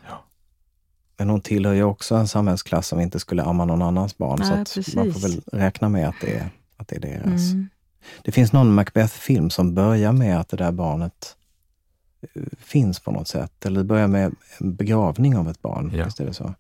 [1.17, 4.39] Men hon tillhör ju också en samhällsklass som inte skulle amma någon annans barn.
[4.41, 7.53] Nej, så man får väl räkna med att det är, att det är deras.
[7.53, 7.69] Mm.
[8.23, 11.37] Det finns någon Macbeth-film som börjar med att det där barnet
[12.59, 13.67] finns på något sätt.
[13.67, 15.93] Eller det börjar med en begravning av ett barn.
[15.95, 16.05] Ja.
[16.05, 16.55] Visst är det så?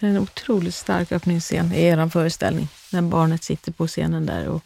[0.00, 4.48] Det är en otroligt stark öppningsscen i er föreställning, när barnet sitter på scenen där.
[4.48, 4.62] Och,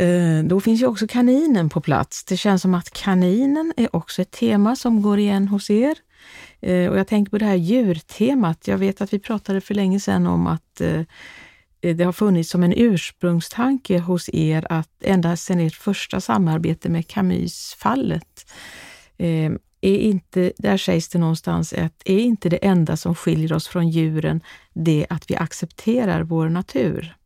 [0.00, 2.24] eh, då finns ju också kaninen på plats.
[2.24, 5.96] Det känns som att kaninen är också ett tema som går igen hos er.
[6.60, 8.68] Eh, och jag tänker på det här djurtemat.
[8.68, 11.02] Jag vet att vi pratade för länge sedan om att eh,
[11.80, 17.08] det har funnits som en ursprungstanke hos er att ända sedan ert första samarbete med
[17.08, 18.50] Camus-fallet
[19.18, 23.68] eh, är inte, där sägs det någonstans att är inte det enda som skiljer oss
[23.68, 24.40] från djuren
[24.72, 27.16] det att vi accepterar vår natur?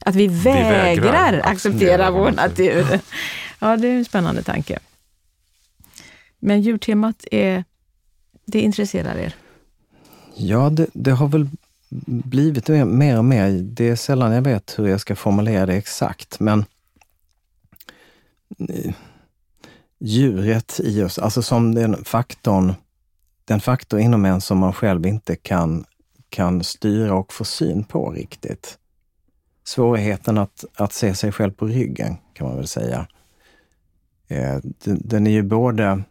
[0.00, 3.00] Att vi vägrar, vägrar acceptera vår natur.
[3.58, 4.78] Ja, det är en spännande tanke.
[6.38, 7.64] Men djurtemat är,
[8.46, 9.34] det intresserar er?
[10.34, 11.48] Ja, det, det har väl
[12.06, 13.50] blivit mer- och mer.
[13.50, 16.64] Det är sällan jag vet hur jag ska formulera det exakt, men
[18.68, 18.94] eh,
[19.98, 22.74] djuret i oss, alltså som den faktorn,
[23.44, 25.84] den faktor inom en som man själv inte kan,
[26.28, 28.78] kan styra och få syn på riktigt.
[29.64, 33.06] Svårigheten att, att se sig själv på ryggen, kan man väl säga.
[34.28, 36.02] Eh, den, den är ju både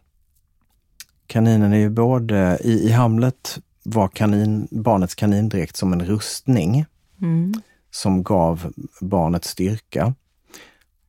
[1.26, 6.86] Kaninen är ju både, i, i Hamlet var kanin, barnets kanindräkt som en rustning
[7.22, 7.54] Mm.
[7.90, 10.14] som gav barnet styrka.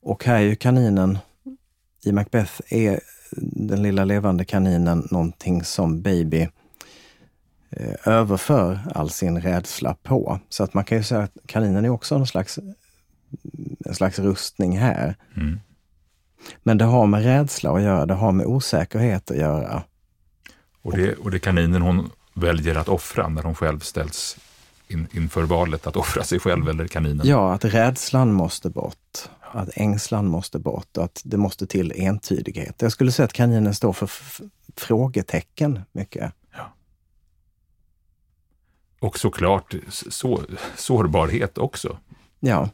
[0.00, 1.18] Och här är ju kaninen,
[2.04, 3.00] i Macbeth är
[3.40, 6.48] den lilla levande kaninen någonting som Baby
[7.70, 10.40] eh, överför all sin rädsla på.
[10.48, 12.58] Så att man kan ju säga att kaninen är också en slags,
[13.86, 15.16] en slags rustning här.
[15.36, 15.60] Mm.
[16.62, 19.82] Men det har med rädsla att göra, det har med osäkerhet att göra.
[20.82, 24.36] Och det, och det kaninen hon väljer att offra när hon själv ställs
[24.88, 27.26] in, inför valet att offra sig själv eller kaninen.
[27.26, 29.28] Ja, att rädslan måste bort.
[29.40, 32.82] Att ängslan måste bort och att det måste till entydighet.
[32.82, 34.10] Jag skulle säga att kaninen står för
[34.76, 36.32] frågetecken mycket.
[36.52, 36.72] Ja.
[39.00, 40.42] Och såklart så,
[40.76, 41.98] sårbarhet också.
[42.40, 42.70] Ja.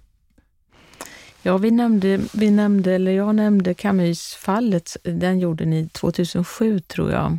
[1.42, 4.96] Ja, vi nämnde, vi nämnde, eller jag nämnde Camus-fallet.
[5.02, 7.38] Den gjorde ni 2007 tror jag.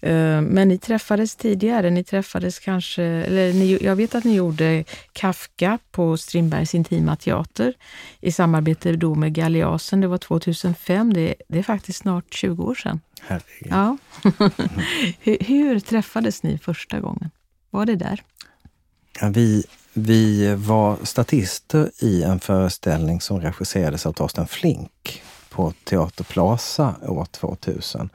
[0.00, 4.84] Eh, men ni träffades tidigare, ni träffades kanske, eller ni, jag vet att ni gjorde
[5.12, 7.74] Kafka på Strindbergs Intima Teater
[8.20, 10.00] i samarbete då med Galeasen.
[10.00, 13.00] Det var 2005, det, det är faktiskt snart 20 år sedan.
[13.20, 13.70] Herregud.
[13.70, 13.96] Ja.
[15.20, 17.30] hur, hur träffades ni första gången?
[17.70, 18.22] Var det där?
[19.20, 26.24] Ja, vi, vi var statister i en föreställning som regisserades av Torsten Flink på Teater
[26.24, 28.10] Plaza år 2000.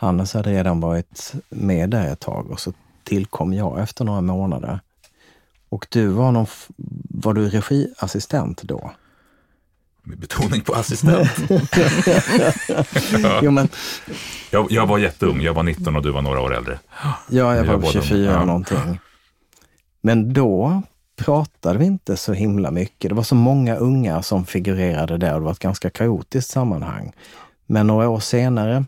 [0.00, 2.72] Hannes hade redan varit med där ett tag och så
[3.04, 4.80] tillkom jag efter några månader.
[5.68, 6.46] Och du var någon,
[7.10, 8.90] var du regiassistent då?
[10.02, 11.28] Med betoning på assistent.
[13.42, 13.68] jo, men,
[14.50, 16.78] jag, jag, var jätteung, jag var 19 och du var några år äldre.
[17.28, 18.44] Ja, jag var 24 ja.
[18.44, 19.00] någonting.
[20.00, 20.82] Men då
[21.16, 23.08] pratade vi inte så himla mycket.
[23.08, 27.12] Det var så många unga som figurerade där och det var ett ganska kaotiskt sammanhang.
[27.66, 28.84] Men några år senare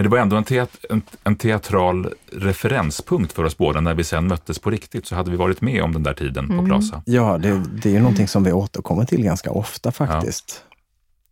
[0.00, 3.80] men det var ändå en, teat en, en, teatral referenspunkt för oss båda.
[3.80, 6.44] När vi sen möttes på riktigt så hade vi varit med om den där tiden
[6.44, 6.58] mm.
[6.58, 7.02] på Plaza.
[7.06, 10.64] Ja, det, det är ju någonting som vi återkommer till ganska ofta faktiskt.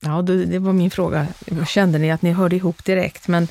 [0.01, 1.27] Ja, ja det, det var min fråga.
[1.67, 3.29] Kände ni att ni hörde ihop direkt?
[3.29, 3.49] Men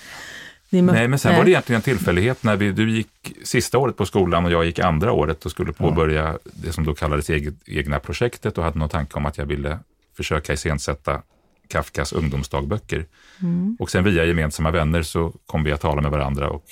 [0.69, 4.05] Nej, men sen var det egentligen en tillfällighet när vi, du gick sista året på
[4.05, 6.37] skolan och jag gick andra året och skulle påbörja ja.
[6.43, 9.79] det som då kallades eget, egna projektet och hade någon tanke om att jag ville
[10.17, 11.21] försöka iscensätta
[11.67, 13.05] Kafkas ungdomsdagböcker.
[13.41, 13.77] Mm.
[13.79, 16.65] Och sen via gemensamma vänner så kom vi att tala med varandra och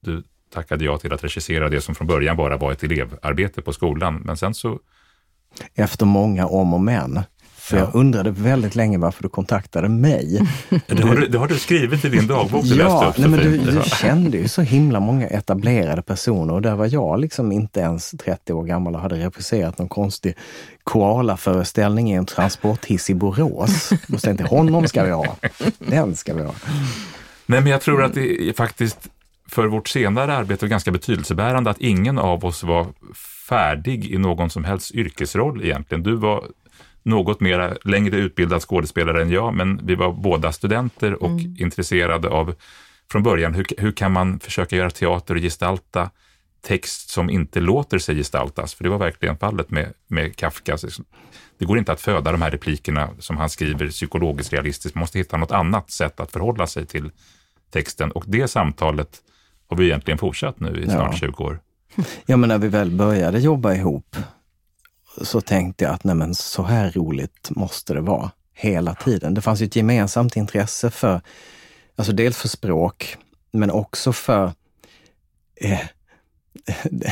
[0.00, 3.72] du tackade ja till att regissera det som från början bara var ett elevarbete på
[3.72, 4.22] skolan.
[4.24, 4.78] Men sen så...
[5.74, 7.20] Efter många om och men
[7.68, 7.82] för ja.
[7.84, 10.40] jag undrade väldigt länge varför du kontaktade mig.
[10.86, 12.64] Det har du, det har du skrivit i din dagbok.
[12.64, 16.74] Du ja, nej, men du, du, kände ju så himla många etablerade personer och där
[16.74, 20.36] var jag liksom inte ens 30 år gammal och hade regisserat någon konstig
[20.88, 23.92] koala-föreställning i en transporthiss i Borås.
[24.12, 25.36] Och tänkte, honom ska vi ha.
[25.78, 26.54] Den ska vi ha.
[27.46, 29.08] Nej, men jag tror att det är faktiskt
[29.48, 32.86] för vårt senare arbete är ganska betydelsebärande att ingen av oss var
[33.48, 36.02] färdig i någon som helst yrkesroll egentligen.
[36.02, 36.44] Du var
[37.02, 41.56] något mer längre utbildad skådespelare än jag, men vi var båda studenter och mm.
[41.58, 42.54] intresserade av
[43.12, 46.10] från början hur, hur kan man försöka göra teater och gestalta
[46.60, 50.78] text som inte låter sig gestaltas, för det var verkligen fallet med, med Kafka.
[51.58, 55.18] Det går inte att föda de här replikerna som han skriver psykologiskt realistiskt, man måste
[55.18, 57.10] hitta något annat sätt att förhålla sig till
[57.70, 59.22] texten och det samtalet
[59.68, 61.18] har vi egentligen fortsatt nu i snart ja.
[61.18, 61.60] 20 år.
[62.26, 64.16] Ja, men när vi väl började jobba ihop
[65.22, 69.34] så tänkte jag att nej men, så här roligt måste det vara hela tiden.
[69.34, 71.20] Det fanns ju ett gemensamt intresse för,
[71.96, 73.16] alltså dels för språk,
[73.50, 74.52] men också för
[75.56, 75.80] eh,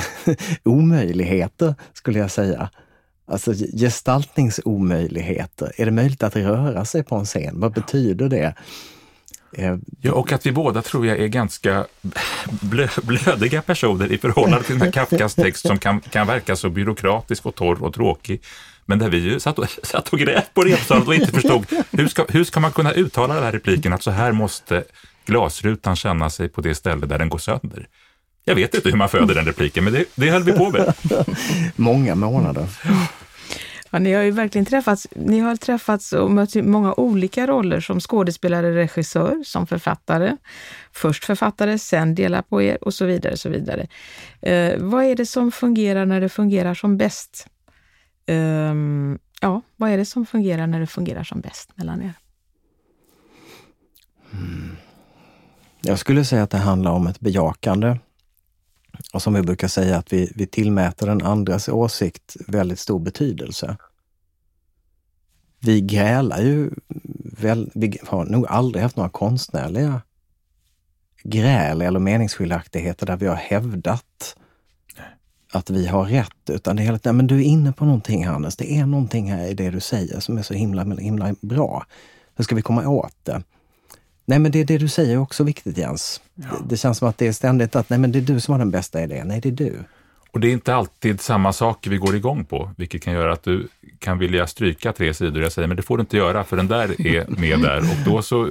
[0.63, 2.71] omöjligheter, skulle jag säga.
[3.29, 5.73] Alltså gestaltningsomöjligheter.
[5.77, 7.61] Är det möjligt att röra sig på en scen?
[7.61, 8.55] Vad betyder det?
[9.53, 11.87] Eh, ja, och att vi båda tror jag är ganska
[12.61, 16.71] blö, blödiga personer i förhållande till den här Kafkas text som kan, kan verka så
[16.71, 18.43] byråkratisk och torr och tråkig.
[18.87, 22.09] Men där vi ju satt och, satt och grät på repsalen och inte förstod hur
[22.09, 24.85] ska, hur ska man kunna uttala den här repliken att så här måste
[25.27, 27.89] glasrutan känna sig på det ställe där den går sönder.
[28.49, 30.95] Jag vet inte hur man föder den repliken, men det, det höll vi på med.
[31.77, 32.67] Många månader.
[33.91, 35.07] Ja, ni har ju verkligen träffats.
[35.15, 40.37] Ni har träffats och mött många olika roller som skådespelare, regissör, som författare.
[40.93, 43.37] Först författare, sen delar på er och så vidare.
[43.37, 43.87] Så vidare.
[44.43, 47.47] Eh, vad är det som fungerar när det fungerar som bäst?
[48.27, 48.75] Eh,
[49.41, 52.13] ja, vad är det som fungerar när det fungerar som bäst mellan er?
[54.33, 54.77] Mm.
[55.83, 57.97] Jag skulle säga att det handlar om ett bejakande.
[59.13, 63.77] Och som vi brukar säga, att vi, vi tillmäter den andras åsikt väldigt stor betydelse.
[65.61, 66.71] Vi grälar ju,
[67.41, 70.03] väl, vi har nog aldrig haft några konstnärliga
[71.23, 74.37] gräl eller meningsskiljaktigheter där vi har hävdat
[75.53, 78.27] att vi har rätt, utan det är helt nej men du är inne på någonting
[78.27, 81.87] Hannes, det är någonting här i det du säger som är så himla, himla bra.
[82.35, 83.43] Hur ska vi komma åt det?
[84.29, 86.21] Nej men det är det du säger också viktigt Jens.
[86.35, 86.45] Ja.
[86.45, 88.53] Det, det, känns som att det är ständigt att nej men det är du som
[88.53, 89.29] har den bästa idén.
[89.29, 89.79] Nej, det är du.
[90.31, 93.43] Och det är inte alltid samma saker vi går igång på, vilket kan göra att
[93.43, 93.69] du
[93.99, 95.43] kan vilja stryka tre sidor.
[95.43, 97.79] Jag säger, men det får du inte göra, för den där är med där.
[97.79, 98.51] Och då så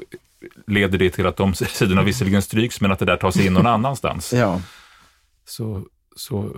[0.67, 3.53] leder det till att de sidorna visserligen stryks, men att det där tar sig in
[3.53, 4.34] någon annanstans.
[4.34, 4.61] Ja.
[5.45, 6.55] Så, så,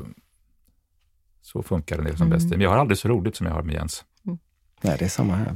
[1.42, 2.50] så funkar det som bäst.
[2.50, 4.04] Men jag har aldrig så roligt som jag har med Jens.
[4.26, 4.38] Mm.
[4.82, 5.56] Nej, det är samma här.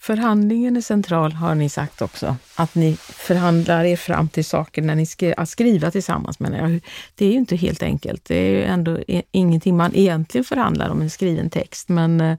[0.00, 2.36] Förhandlingen är central har ni sagt också.
[2.54, 6.40] Att ni förhandlar er fram till saker när ni ska att skriva tillsammans.
[6.40, 6.80] Men
[7.14, 8.24] det är ju inte helt enkelt.
[8.24, 8.98] Det är ju ändå
[9.32, 11.88] ingenting man egentligen förhandlar om en skriven text.
[11.88, 12.36] Men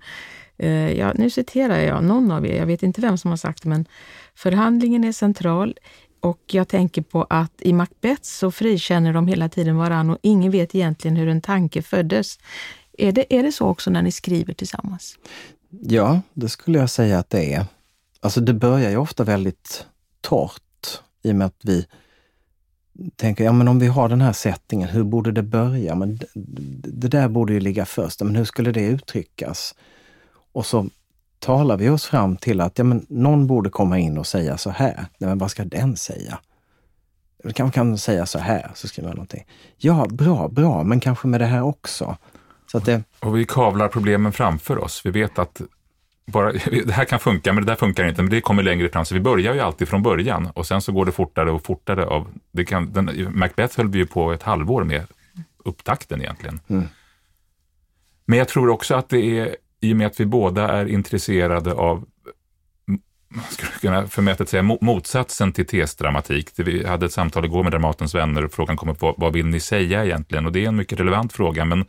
[0.58, 3.64] eh, ja, nu citerar jag någon av er, jag vet inte vem som har sagt
[3.64, 3.86] det, men
[4.36, 5.78] förhandlingen är central.
[6.20, 10.52] Och jag tänker på att i Macbeth så frikänner de hela tiden varann och ingen
[10.52, 12.40] vet egentligen hur en tanke föddes.
[12.98, 15.18] Är det, är det så också när ni skriver tillsammans?
[15.70, 17.66] Ja, det skulle jag säga att det är.
[18.20, 19.86] Alltså det börjar ju ofta väldigt
[20.22, 21.88] torrt i och med att vi
[23.16, 25.96] tänker, ja men om vi har den här settingen, hur borde det börja?
[25.96, 26.28] Men det,
[26.92, 29.76] det där borde ju ligga först, men hur skulle det uttryckas?
[30.52, 30.90] Och så
[31.40, 34.70] talar vi oss fram till att ja, men någon borde komma in och säga så
[34.70, 35.06] här.
[35.18, 36.40] Nej, men vad ska den säga?
[37.44, 39.46] Vi kanske kan säga så här, så skriver jag någonting.
[39.78, 42.18] Ja, bra, bra, men kanske med det här också.
[42.72, 43.04] Så det...
[43.20, 45.02] Och vi kavlar problemen framför oss.
[45.06, 45.62] Vi vet att
[46.26, 46.52] bara,
[46.86, 49.06] det här kan funka, men det där funkar inte, men det kommer längre fram.
[49.06, 52.06] Så vi börjar ju alltid från början och sen så går det fortare och fortare.
[52.06, 55.04] Av, det kan, den, Macbeth höll vi ju på ett halvår med
[55.66, 56.60] upptakten egentligen.
[56.68, 56.88] Mm.
[58.26, 61.74] Men jag tror också att det är, i och med att vi båda är intresserade
[61.74, 62.06] av
[63.32, 66.52] man skulle kunna förmätet säga motsatsen till tesdramatik.
[66.56, 69.60] Vi hade ett samtal igår med Dramatens vänner och frågan kom upp, vad vill ni
[69.60, 70.46] säga egentligen?
[70.46, 71.86] Och det är en mycket relevant fråga, men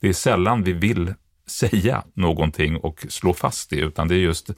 [0.00, 1.14] det är sällan vi vill
[1.46, 4.50] säga någonting och slå fast det, utan det är just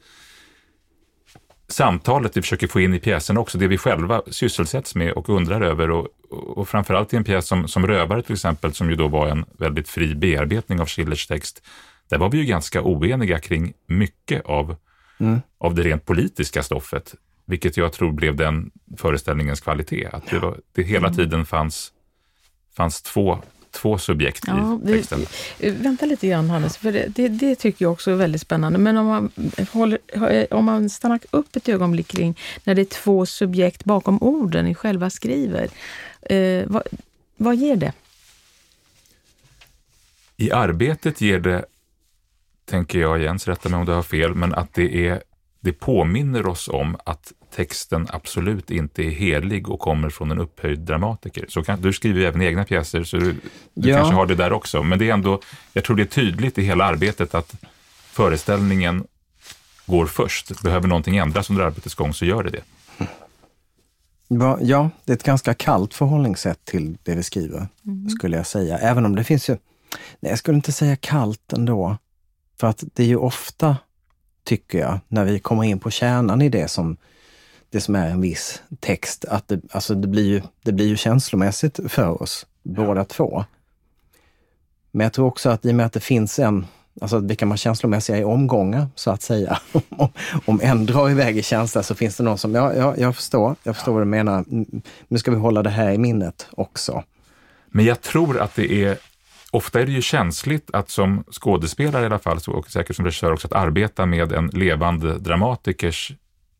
[1.73, 5.61] samtalet vi försöker få in i pjäsen också, det vi själva sysselsätts med och undrar
[5.61, 5.91] över.
[5.91, 9.29] Och, och framförallt i en pjäs som, som Rövare till exempel, som ju då var
[9.29, 11.63] en väldigt fri bearbetning av Schillers text,
[12.09, 14.77] där var vi ju ganska oeniga kring mycket av,
[15.19, 15.41] mm.
[15.59, 17.15] av det rent politiska stoffet,
[17.45, 20.09] vilket jag tror blev den föreställningens kvalitet.
[20.13, 21.17] Att det, var, det hela mm.
[21.17, 21.93] tiden fanns,
[22.77, 23.39] fanns två
[23.73, 25.27] två subjekt ja, i texten.
[25.59, 28.79] Vi, vänta lite grann Hannes, för det, det, det, tycker jag också är väldigt spännande.
[28.79, 29.31] Men om man,
[29.73, 34.65] håller, om man stannar upp ett ögonblick kring när det är två subjekt bakom orden
[34.65, 35.69] ni själva skriver.
[36.23, 36.83] Eh, vad,
[37.37, 37.93] vad ger det?
[40.37, 41.65] I arbetet ger det,
[42.65, 45.23] tänker jag, Jens, rätta mig om du har fel, men att det, är,
[45.61, 50.79] det påminner oss om att texten absolut inte är helig och kommer från en upphöjd
[50.79, 51.45] dramatiker.
[51.49, 53.37] Så kan, du skriver ju även egna pjäser, så du,
[53.75, 53.97] du ja.
[53.97, 54.83] kanske har det där också.
[54.83, 55.41] Men det är ändå,
[55.73, 57.55] jag tror det är tydligt i hela arbetet att
[58.05, 59.05] föreställningen
[59.87, 60.63] går först.
[60.63, 62.63] Behöver någonting ändras under arbetets gång så gör det det.
[64.61, 68.11] Ja, det är ett ganska kallt förhållningssätt till det vi skriver, mm.
[68.11, 68.79] skulle jag säga.
[68.79, 69.57] Även om det finns ju,
[70.21, 71.97] nej jag skulle inte säga kallt ändå.
[72.61, 73.77] För att det är ju ofta,
[74.45, 76.97] tycker jag, när vi kommer in på kärnan i det som
[77.73, 80.97] det som är en viss text, att det, alltså det, blir, ju, det blir ju
[80.97, 83.05] känslomässigt för oss båda ja.
[83.05, 83.45] två.
[84.91, 86.67] Men jag tror också att i och med att det finns en,
[87.01, 89.61] alltså vi kan vara känslomässiga i omgångar så att säga.
[89.89, 90.09] om,
[90.45, 93.57] om en drar iväg i känsla så finns det någon som, ja, ja jag förstår,
[93.63, 93.95] jag förstår ja.
[93.95, 94.45] vad du menar.
[95.09, 97.05] Nu ska vi hålla det här i minnet också.
[97.67, 98.99] Men jag tror att det är
[99.55, 103.33] Ofta är det ju känsligt att som skådespelare i alla fall, och säkert som regissör
[103.33, 106.13] också, att arbeta med en levande dramatikers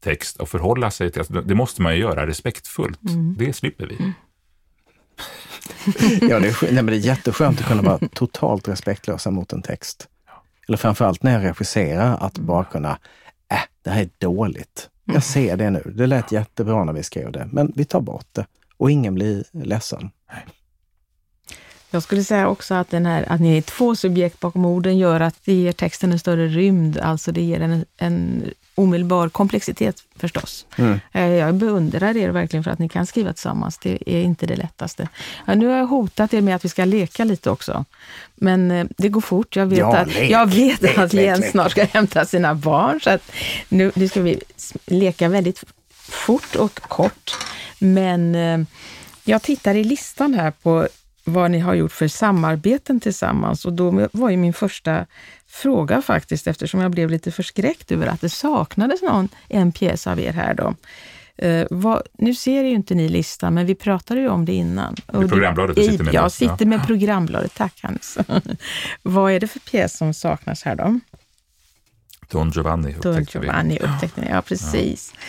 [0.03, 3.03] text och förhålla sig till, alltså, det måste man ju göra respektfullt.
[3.09, 3.37] Mm.
[3.39, 3.97] Det slipper vi.
[3.97, 4.13] Mm.
[6.31, 9.63] ja, det är, nej, men det är jätteskönt att kunna vara totalt respektlösa mot en
[9.63, 10.09] text.
[10.69, 12.99] Eller framförallt när jag regisserar, att bara kunna,
[13.51, 14.89] äh, det här är dåligt.
[15.05, 15.23] Jag mm.
[15.23, 15.93] ser det nu.
[15.97, 18.47] Det lät jättebra när vi skrev det, men vi tar bort det.
[18.77, 20.11] Och ingen blir ledsen.
[21.91, 25.21] Jag skulle säga också att, den här, att ni är två subjekt bakom orden gör
[25.21, 28.45] att det ger texten en större rymd, alltså det ger en, en
[28.75, 30.67] omedelbar komplexitet förstås.
[30.77, 31.01] Mm.
[31.13, 33.79] Eh, jag beundrar er verkligen för att ni kan skriva tillsammans.
[33.79, 35.09] Det är inte det lättaste.
[35.47, 37.85] Nu har jag hotat er med att vi ska leka lite också.
[38.35, 39.57] Men eh, det går fort.
[39.57, 42.55] Jag vet ja, att, lek, jag vet lek, att Jens lek, snart ska hämta sina
[42.55, 43.01] barn.
[43.01, 43.33] Så att
[43.69, 44.41] nu, nu ska vi
[44.87, 47.37] leka väldigt fort och kort.
[47.79, 48.59] Men eh,
[49.25, 50.89] jag tittar i listan här på
[51.25, 55.07] vad ni har gjort för samarbeten tillsammans och då var ju min första
[55.47, 60.21] fråga faktiskt, eftersom jag blev lite förskräckt över att det saknades någon, en pjäs av
[60.21, 60.75] er här då.
[61.43, 64.95] Uh, vad, nu ser ju inte ni listan, men vi pratade ju om det innan.
[64.95, 66.15] Det programbladet du sitter med?
[66.15, 68.19] Jag sitter med programbladet, tack Hannes.
[69.03, 71.01] vad är det för pjäs som saknas här då?
[72.31, 73.87] Don Giovanni upptäckte Don Giovanni vi.
[73.87, 75.15] upptäckte ja precis.
[75.15, 75.21] Ja.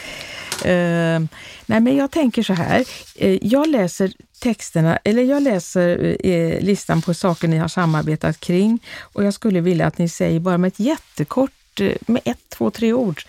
[0.65, 1.27] Uh,
[1.65, 2.85] nej, men jag tänker så här.
[3.23, 8.79] Uh, jag läser texterna, eller jag läser uh, listan på saker ni har samarbetat kring
[9.01, 12.71] och jag skulle vilja att ni säger bara med ett jättekort eh, med ett, två,
[12.71, 13.21] tre ord.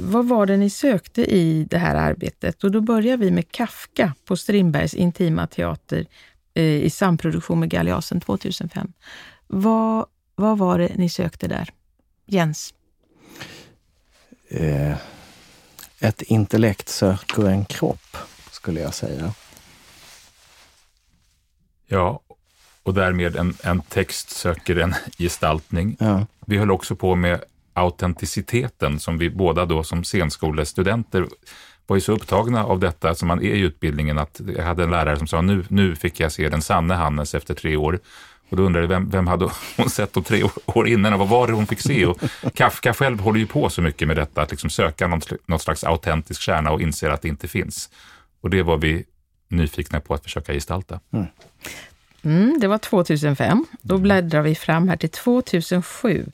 [0.00, 2.64] vad var det ni sökte i det här arbetet?
[2.64, 6.06] Och då börjar vi med Kafka på Strindbergs Intima Teater
[6.54, 8.92] i samproduktion med Galeasen 2005.
[9.46, 11.70] Vad, vad var det ni sökte där?
[12.26, 12.74] Jens?
[16.00, 18.16] Ett intellekt söker en kropp,
[18.50, 19.32] skulle jag säga.
[21.86, 22.20] Ja,
[22.82, 25.96] och därmed en, en text söker en gestaltning.
[26.00, 26.26] Ja.
[26.46, 27.40] Vi höll också på med
[27.72, 31.26] autenticiteten som vi båda då som scenskolestudenter
[31.86, 34.90] var ju så upptagna av detta som man är i utbildningen att jag hade en
[34.90, 38.00] lärare som sa nu, nu fick jag se den sanne Hannes efter tre år.
[38.48, 41.46] Och då undrade vem, vem hade hon sett de tre år innan och vad var
[41.46, 42.06] det hon fick se?
[42.06, 42.20] Och
[42.54, 45.84] Kafka själv håller ju på så mycket med detta, att liksom söka något, något slags
[45.84, 47.90] autentisk kärna och inser att det inte finns.
[48.40, 49.04] Och det var vi
[49.48, 51.00] nyfikna på att försöka gestalta.
[51.12, 51.26] Mm.
[52.22, 53.64] Mm, det var 2005.
[53.82, 56.26] Då bläddrar vi fram här till 2007.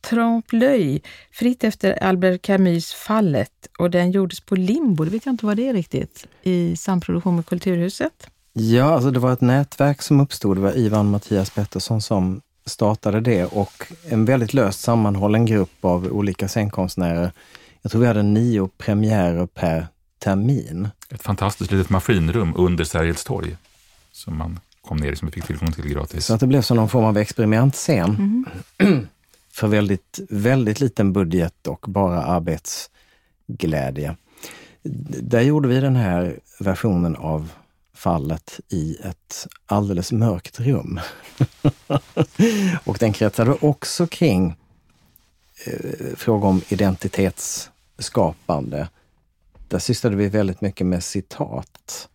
[0.00, 1.00] Trompe l'œil,
[1.32, 5.56] fritt efter Albert Camus Fallet och den gjordes på Limbo, det vet jag inte vad
[5.56, 8.26] det är riktigt, i samproduktion med Kulturhuset.
[8.52, 10.56] Ja, alltså det var ett nätverk som uppstod.
[10.56, 16.06] Det var Ivan Mattias Pettersson som startade det och en väldigt löst sammanhållen grupp av
[16.06, 17.32] olika scenkonstnärer.
[17.82, 19.86] Jag tror vi hade nio premiärer per
[20.18, 20.88] termin.
[21.10, 23.56] Ett fantastiskt litet maskinrum under Sergels torg
[24.12, 26.26] som man kom ner i, som vi fick tillgång till gratis.
[26.26, 28.44] Så att det blev som någon form av experimentscen.
[28.78, 29.06] Mm.
[29.52, 34.16] För väldigt, väldigt liten budget och bara arbetsglädje.
[35.22, 37.50] Där gjorde vi den här versionen av
[38.02, 41.00] fallet i ett alldeles mörkt rum.
[42.84, 44.56] och den kretsade också kring
[45.66, 48.88] eh, frågor om identitetsskapande.
[49.68, 52.08] Där sysslade vi väldigt mycket med citat.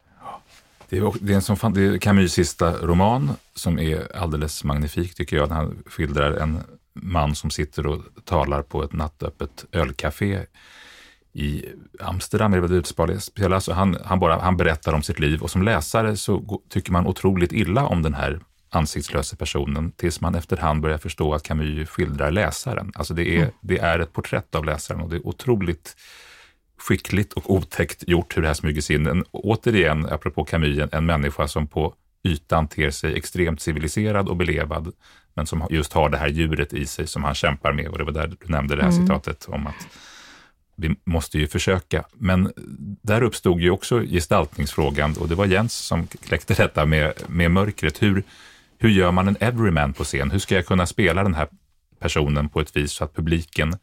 [0.89, 5.15] Det är, det är, en som, det är Camus sista roman som är alldeles magnifik
[5.15, 5.47] tycker jag.
[5.47, 6.59] Han skildrar en
[6.93, 10.45] man som sitter och talar på ett nattöppet ölcafé
[11.33, 11.65] i
[11.99, 13.69] Amsterdam, är det väl utspelas.
[13.69, 17.51] Han, han, bara, han berättar om sitt liv och som läsare så tycker man otroligt
[17.51, 22.91] illa om den här ansiktslösa personen tills man efterhand börjar förstå att Camus skildrar läsaren.
[22.95, 23.51] Alltså det är, mm.
[23.61, 25.95] det är ett porträtt av läsaren och det är otroligt
[26.77, 29.07] skickligt och otäckt gjort hur det här smyger sig in.
[29.07, 34.93] En, återigen, apropå Camus, en människa som på ytan ter sig extremt civiliserad och belevad,
[35.33, 37.87] men som just har det här djuret i sig som han kämpar med.
[37.87, 39.07] Och det var där du nämnde det här mm.
[39.07, 39.87] citatet om att
[40.77, 42.05] vi måste ju försöka.
[42.13, 42.51] Men
[43.01, 48.01] där uppstod ju också gestaltningsfrågan och det var Jens som kläckte detta med, med mörkret.
[48.01, 48.23] Hur,
[48.77, 50.31] hur gör man en everyman på scen?
[50.31, 51.47] Hur ska jag kunna spela den här
[51.99, 53.77] personen på ett vis så att publiken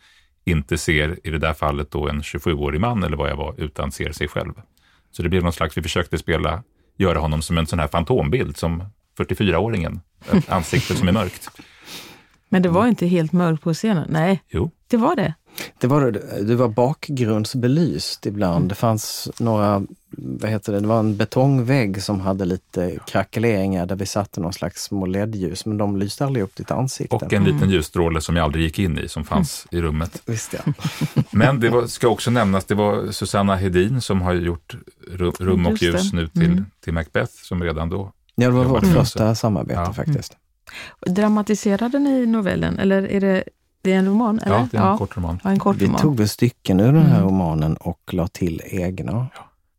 [0.44, 3.92] inte ser, i det där fallet då en 27-årig man eller vad jag var, utan
[3.92, 4.52] ser sig själv.
[5.10, 6.62] Så det blev någon slags, vi försökte spela,
[6.96, 8.84] göra honom som en sån här fantombild, som
[9.18, 10.00] 44-åringen,
[10.32, 11.48] ett ansikte som är mörkt.
[12.48, 14.06] Men det var inte helt mörkt på scenen?
[14.10, 14.70] Nej, jo.
[14.88, 15.34] det var det.
[15.78, 16.10] Det var,
[16.42, 18.56] det var bakgrundsbelyst ibland.
[18.56, 18.68] Mm.
[18.68, 23.96] Det fanns några, vad heter det, det var en betongvägg som hade lite krackeleringar där
[23.96, 27.16] vi satte någon slags små LED-ljus, men de lyste aldrig upp ditt ansikte.
[27.16, 27.70] Och en liten mm.
[27.70, 29.78] ljusstråle som jag aldrig gick in i, som fanns mm.
[29.78, 30.22] i rummet.
[30.26, 30.72] Visst ja.
[31.30, 34.76] men det var, ska också nämnas, det var Susanna Hedin som har gjort
[35.40, 36.66] Rum och ljus nu till, mm.
[36.84, 39.92] till Macbeth, som redan då Ja, det var vårt första samarbete ja.
[39.92, 40.36] faktiskt.
[41.06, 43.44] Dramatiserade ni novellen, eller är det
[43.84, 44.38] det är en roman?
[44.38, 44.56] Eller?
[44.56, 44.98] Ja, det är en ja.
[44.98, 45.40] kort roman.
[45.44, 46.00] Ja, en kort vi roman.
[46.00, 47.28] tog väl stycken ur den här mm.
[47.28, 49.12] romanen och la till egna.
[49.12, 49.28] Ja.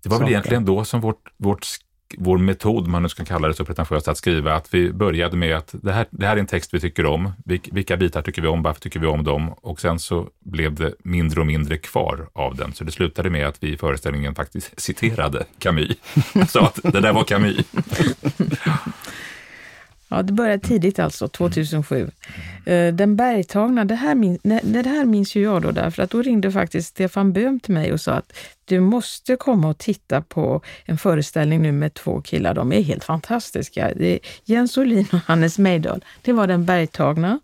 [0.04, 0.26] Det var saker.
[0.26, 1.68] väl egentligen då som vårt, vårt,
[2.18, 5.56] vår metod, man nu ska kalla det så pretentiöst, att skriva, att vi började med
[5.56, 7.32] att det här, det här är en text vi tycker om.
[7.72, 8.62] Vilka bitar tycker vi om?
[8.62, 9.50] Varför tycker vi om dem?
[9.50, 12.74] Och sen så blev det mindre och mindre kvar av den.
[12.74, 15.98] Så det slutade med att vi i föreställningen faktiskt citerade Camus.
[16.48, 17.66] Sa att det där var Camus.
[20.10, 22.10] Ja, det började tidigt alltså, 2007.
[22.66, 26.22] Eh, den bergtagna, det här, min, det här minns ju jag då därför att då
[26.22, 28.34] ringde faktiskt Stefan Böhm till mig och sa att
[28.66, 32.54] du måste komma och titta på en föreställning nu med två killar.
[32.54, 33.92] De är helt fantastiska.
[33.96, 36.06] Det är Jens Olin och Hannes Mejdal.
[36.22, 37.40] Det var den bergtagna.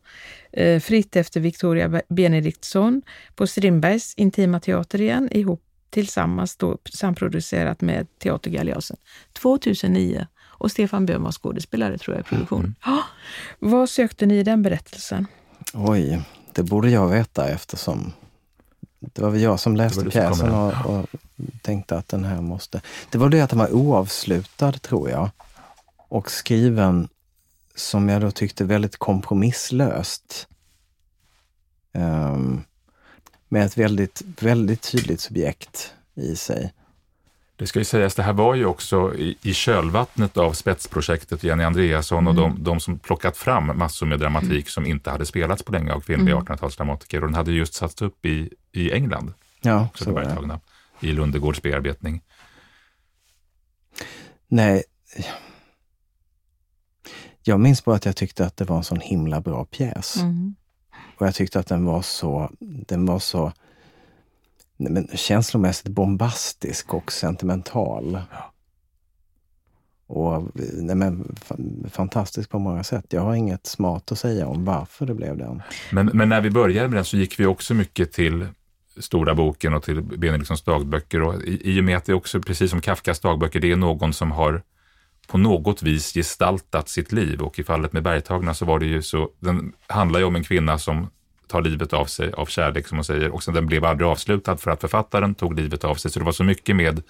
[0.54, 3.02] Eh, fritt efter Victoria Benediktsson
[3.36, 8.98] på Strindbergs Intima Teater igen, ihop tillsammans då samproducerat med Teater Galeasen
[9.34, 10.28] 2009.
[10.62, 12.76] Och Stefan Böhm var skådespelare tror jag i produktionen.
[12.86, 12.98] Mm.
[12.98, 13.04] Oh,
[13.60, 15.28] vad sökte ni i den berättelsen?
[15.74, 16.22] Oj,
[16.54, 18.14] det borde jag veta eftersom
[19.00, 21.06] det var väl jag som läste pjäsen och, och,
[21.62, 22.82] tänkte att den här måste...
[23.12, 25.30] Det var det att den var oavslutad, tror jag.
[26.08, 27.08] Och skriven
[27.76, 30.48] som jag då tyckte väldigt kompromisslöst.
[31.94, 32.64] Um,
[33.50, 36.74] med ett väldigt, väldigt tydligt subjekt, i sig.
[37.62, 41.64] Det ska ju sägas, det här var ju också i, i kölvattnet av spetsprojektet Jenny
[41.64, 45.72] Andreasson och de, de som plockat fram massor med dramatik som inte hade spelats på
[45.72, 47.16] länge av kvinnliga 1800-talsdramatiker.
[47.16, 50.36] Och den hade just satts upp i, i England, Ja, så var det.
[50.36, 50.60] tagna,
[51.00, 52.22] i Lundegårds bearbetning.
[54.48, 54.84] Nej.
[57.44, 60.18] Jag minns bara att jag tyckte att det var en sån himla bra pjäs.
[60.18, 60.56] Mm.
[61.18, 63.54] Och jag tyckte att den var så, den var så
[64.90, 68.22] men, känslomässigt bombastisk och sentimental.
[70.08, 73.06] Och nej, men, fa- fantastisk på många sätt.
[73.10, 75.62] Jag har inget smart att säga om varför det blev den.
[75.92, 78.48] Men, men när vi började med den så gick vi också mycket till
[78.98, 81.22] Stora boken och till Benediktsons dagböcker.
[81.22, 84.14] Och i, I och med att det också, precis som Kafkas dagböcker, det är någon
[84.14, 84.64] som har
[85.28, 87.42] på något vis gestaltat sitt liv.
[87.42, 90.44] Och i fallet med Bergtagna så var det ju så, den handlar ju om en
[90.44, 91.10] kvinna som
[91.52, 94.58] tar livet av sig av kärlek som hon säger och sen den blev aldrig avslutad
[94.58, 96.12] för att författaren tog livet av sig.
[96.12, 97.02] Så det var så mycket med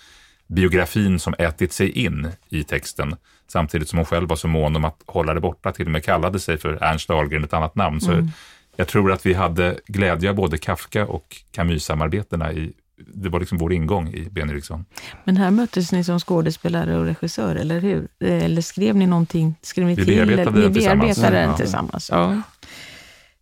[0.47, 3.15] biografin som ätit sig in i texten
[3.47, 6.03] samtidigt som hon själv var så mån om att hålla det borta, till och med
[6.05, 8.01] kallade sig för Ernst Dahlgren, ett annat namn.
[8.01, 8.27] Så
[8.75, 12.51] jag tror att vi hade glädje av både Kafka och Camus-samarbetena.
[12.53, 12.73] I,
[13.13, 14.85] det var liksom vår ingång i Benediktsson.
[15.23, 18.07] Men här möttes ni som skådespelare och regissör, eller hur?
[18.19, 19.55] Eh, Eller skrev ni någonting?
[19.61, 20.15] Skrev ni Vi till?
[20.15, 21.17] bearbetade eller- den ni tillsammans.
[21.17, 21.57] bearbetade den Ja.
[21.57, 22.09] tillsammans.
[22.11, 22.41] Ja.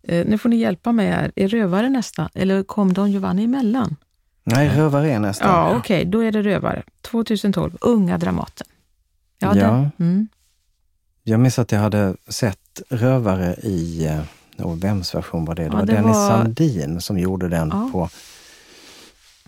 [0.10, 1.32] Eh, Nu får ni hjälpa mig här.
[1.36, 2.30] Är Rövare nästa?
[2.34, 3.96] Eller kom Don Giovanni emellan?
[4.44, 5.46] Nej, Rövare är nästa.
[5.46, 6.06] Ja, okej.
[6.06, 6.84] Då är det Rövare.
[7.02, 7.78] 2012.
[7.82, 8.68] Unga Dramaten.
[9.40, 9.90] Ja, Ja.
[10.00, 10.28] Mm.
[11.24, 15.62] Jag minns att jag hade sett Rövare i, eh, och vems version var det?
[15.64, 17.90] Det Ja, var det Dennis var- Sandin som gjorde den Ja.
[17.92, 18.10] på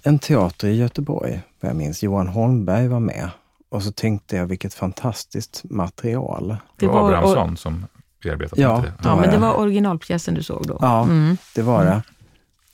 [0.03, 2.03] en teater i Göteborg, vad jag minns.
[2.03, 3.29] Johan Holmberg var med.
[3.69, 6.57] Och så tänkte jag vilket fantastiskt material.
[6.75, 7.85] Det var- Abrahamsson som
[8.23, 8.81] bearbetade Ja.
[8.85, 8.93] det.
[9.03, 10.77] Ja, var men det var originalpjäsen du såg då?
[10.81, 11.37] Ja, Mm.
[11.55, 12.01] det var det.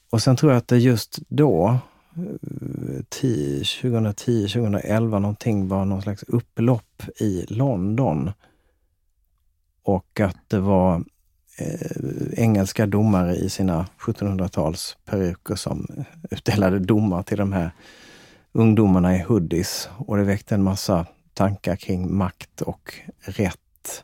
[0.10, 1.78] Och sen tror jag att det just då,
[2.16, 8.32] eh, 10, 2010, 2011 någonting, var någon slags upplopp i London.
[9.84, 11.04] Och att det var
[11.58, 15.88] eh, engelska domare i sina 1700-tals peruker som
[16.32, 17.72] utdelade domar till de här
[18.52, 19.90] ungdomarna i hoodies.
[19.98, 24.04] Och det väckte en massa tankar kring makt och rätt.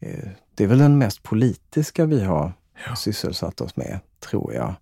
[0.00, 2.52] Eh, Det är väl den mest politiska vi har
[2.88, 2.96] Ja.
[2.96, 4.74] sysselsatt oss med, tror jag.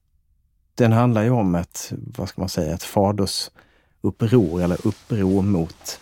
[0.74, 6.00] Den handlar ju om ett, vad ska man säga, ett fadersuppror eller uppror mot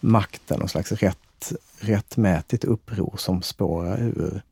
[0.00, 4.42] makten, någon slags rätt, rättmätigt uppror som spårar ur.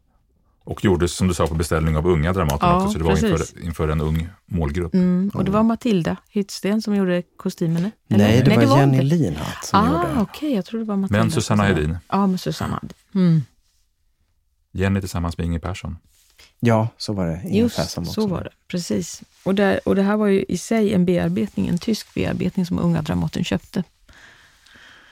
[0.64, 3.12] Och gjordes, som du sa, på beställning av unga Dramaten Ja, också, så det var
[3.30, 4.94] inför, inför en ung målgrupp.
[4.94, 5.30] Mm.
[5.34, 7.90] Och det var Matilda Hyttsten som gjorde kostymerna?
[8.08, 8.18] eller?
[8.24, 9.04] Nej, det var Jenny inte.
[9.16, 10.54] Linhardt som Ah, gjorde okej.
[10.54, 11.18] Jag trodde det var Matilda.
[11.22, 12.96] Men Susanna Hedin, Ja, med Susanna Hedin.
[13.14, 13.42] Mm.
[14.72, 15.96] Jenny tillsammans med Inge Persson.
[16.60, 17.40] Ja, så var det.
[17.44, 18.20] Inger Just Persson också.
[18.20, 18.50] så var det.
[18.68, 19.22] Precis.
[19.44, 22.78] Och, där, och det här var ju i sig en bearbetning, en tysk bearbetning som
[22.78, 23.84] Unga Dramaten köpte.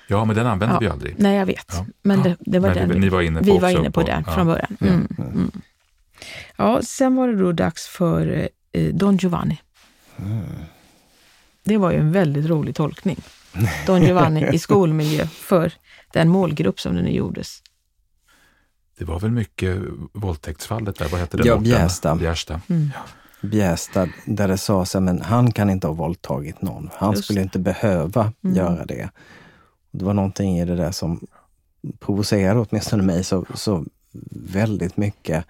[0.09, 0.79] Ja, men den använde Ja.
[0.81, 1.15] vi aldrig.
[1.19, 1.67] Nej, jag vet.
[1.73, 1.87] Ja.
[2.03, 4.01] Men det, det var Men den vi- ni var inne på vi var inne på,
[4.01, 4.33] på- den ja.
[4.35, 4.77] från början.
[4.81, 5.09] Mm.
[5.19, 5.51] Mm.
[6.57, 9.61] Ja, sen var det då dags för eh, Don Giovanni.
[11.65, 13.17] Det var ju en väldigt rolig tolkning.
[13.87, 15.73] Don Giovanni i skolmiljö för
[16.13, 17.63] den målgrupp som det nu gjordes.
[19.01, 19.79] Det var väl mycket
[20.13, 21.59] våldtäktsfallet där, vad hette den Ja?
[21.59, 22.15] Bjästa.
[22.15, 22.61] Bjärsta.
[22.69, 22.91] Mm.
[23.43, 26.91] Bjästa, där det sades att han kan inte ha våldtagit någon.
[26.95, 28.57] Han Just skulle inte behöva Mm.
[28.57, 29.11] göra det.
[29.91, 31.27] Det var någonting i det där som
[31.99, 33.85] provocerade åtminstone mig så, så
[34.31, 35.45] väldigt mycket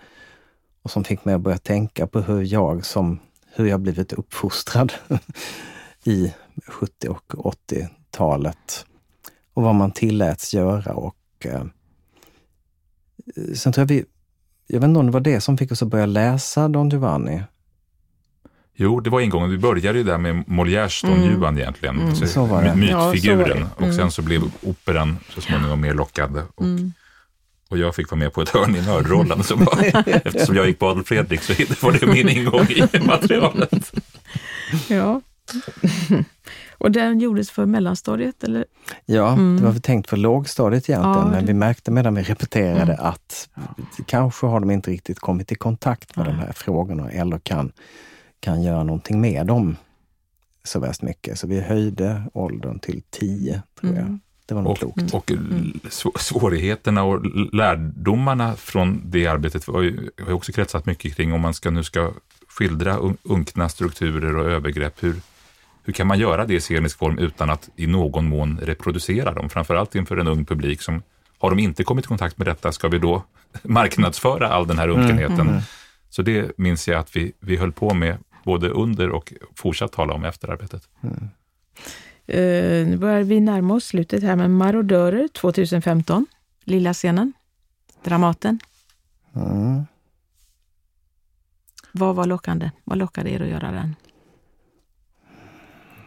[0.83, 3.19] och som fick mig att börja tänka på hur jag som,
[3.55, 4.93] hur jag blivit uppfostrad
[6.05, 6.35] i
[6.67, 8.87] 70 och 80-talet
[9.55, 11.65] och vad man tilläts göra och eh,
[13.55, 14.05] sen tror jag vi,
[14.67, 17.43] jag vet inte om det var det som fick oss att börja läsa Don Giovanni.
[18.75, 19.51] Jo, det var ingången.
[19.51, 21.31] Vi började ju där med Molières Don Mm.
[21.41, 22.01] Juan egentligen.
[22.01, 22.15] Mm.
[22.17, 22.75] Så, Så var det.
[22.77, 23.59] my- Ja, så var Mytfiguren.
[23.61, 23.67] det.
[23.77, 23.97] Och Mm.
[23.97, 26.43] sen så blev operan så småningom mer lockad.
[26.55, 26.93] Och, Mm.
[27.69, 29.43] och jag fick vara med på ett hörn i nördrollen.
[29.43, 29.55] Så
[30.07, 31.53] eftersom jag gick på Adolf Fredrik så
[31.87, 33.93] var det min ingång i materialet.
[34.89, 35.21] Ja.
[36.81, 38.65] Och den gjordes för mellanstadiet, eller?
[39.07, 39.57] Ja, Mm.
[39.57, 41.47] det var väl tänkt för lågstadiet egentligen, Ja, men det- Mm.
[41.47, 43.49] vi märkte medan vi repeterade att
[44.07, 47.73] kanske har de inte riktigt kommit i kontakt med de här frågorna eller kan,
[48.41, 49.77] kan göra någonting med dem
[50.65, 51.39] så värst mycket.
[51.39, 54.03] Så vi höjde åldern till 10, tror jag.
[54.03, 54.21] Mm.
[54.47, 55.15] Det var nog Och, klokt.
[55.15, 55.31] och
[55.91, 57.25] sv- svårigheterna och
[57.55, 61.71] lärdomarna från det arbetet var ju, har ju också kretsat mycket kring om man ska,
[61.71, 62.11] nu ska
[62.49, 65.03] skildra un- unkna strukturer och övergrepp.
[65.03, 65.15] Hur,
[65.91, 69.49] hur kan man göra det i scenisk form utan att i någon mån reproducera dem?
[69.49, 71.03] Framförallt inför en ung publik som
[71.39, 73.25] har de inte kommit i kontakt med detta, ska vi då
[73.63, 75.63] marknadsföra all den här unkenheten?
[76.11, 80.15] Så det minns jag att vi, vi höll på med både under och fortsatt tala
[80.15, 80.89] om efter arbetet.
[81.01, 81.29] Mm.
[82.35, 86.27] Uh, nu börjar vi närma oss slutet här med Marodörer 2015,
[86.65, 87.33] Lilla scenen,
[88.05, 88.59] Dramaten.
[89.35, 89.83] Mm.
[91.93, 92.71] Vad var lockande?
[92.85, 93.97] Vad lockade er att göra den?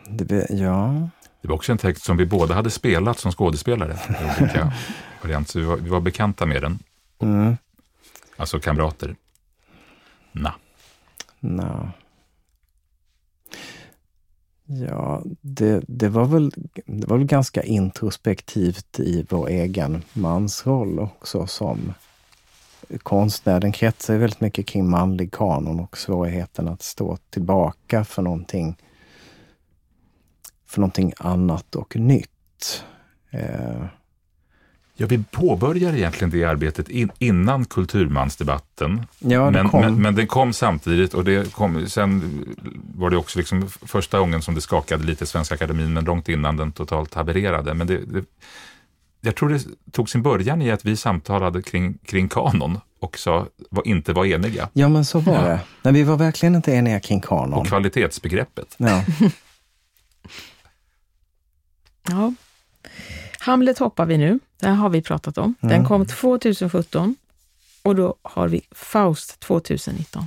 [0.09, 1.09] Det, ja.
[1.41, 3.97] det var också en text som vi båda hade spelat som skådespelare.
[5.47, 6.79] så vi var, vi var bekanta med den.
[7.21, 7.57] Mm.
[8.37, 9.15] Alltså kamrater.
[10.31, 10.53] Na.
[11.39, 11.91] Na.
[14.65, 16.51] Ja, det, det, var väl,
[16.85, 21.93] det var väl ganska introspektivt i vår egen mansroll också som
[23.03, 23.59] konstnär.
[23.59, 28.77] Den kretsar väldigt mycket kring manlig kanon och svårigheten att stå tillbaka för någonting,
[30.73, 32.83] för någonting annat och nytt.
[33.31, 33.85] Eh,
[34.95, 39.05] Ja, vi påbörjade egentligen det arbetet in, innan kulturmansdebatten.
[39.19, 39.81] Ja, men, kom.
[39.81, 42.45] Men, men den kom samtidigt och det kom, sen
[42.95, 46.29] var det också liksom första gången som det skakade lite i Svenska Akademin, men långt
[46.29, 47.73] innan den totalt havererade.
[47.73, 48.25] Men det, det,
[49.21, 49.61] jag tror det
[49.91, 54.25] tog sin början i att vi samtalade kring, kring kanon och sa, var, inte var
[54.25, 54.69] eniga.
[54.73, 55.41] Ja, men så var ja.
[55.41, 55.59] det.
[55.81, 57.53] Men vi var verkligen inte eniga kring kanon.
[57.53, 58.75] Och kvalitetsbegreppet.
[58.77, 59.03] Ja.
[62.03, 62.33] ja.
[63.39, 64.39] Hamlet hoppar vi nu.
[64.59, 65.55] Den har vi pratat om.
[65.59, 65.85] Den mm.
[65.85, 67.15] kom 2017
[67.81, 70.25] och då har vi Faust 2019.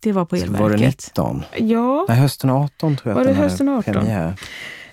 [0.00, 0.60] Det var på elverket.
[0.60, 1.44] Var det 19?
[1.56, 2.06] Ja.
[2.08, 3.94] Nej, hösten 18 tror jag var det hösten 18?
[3.94, 4.40] Premiär.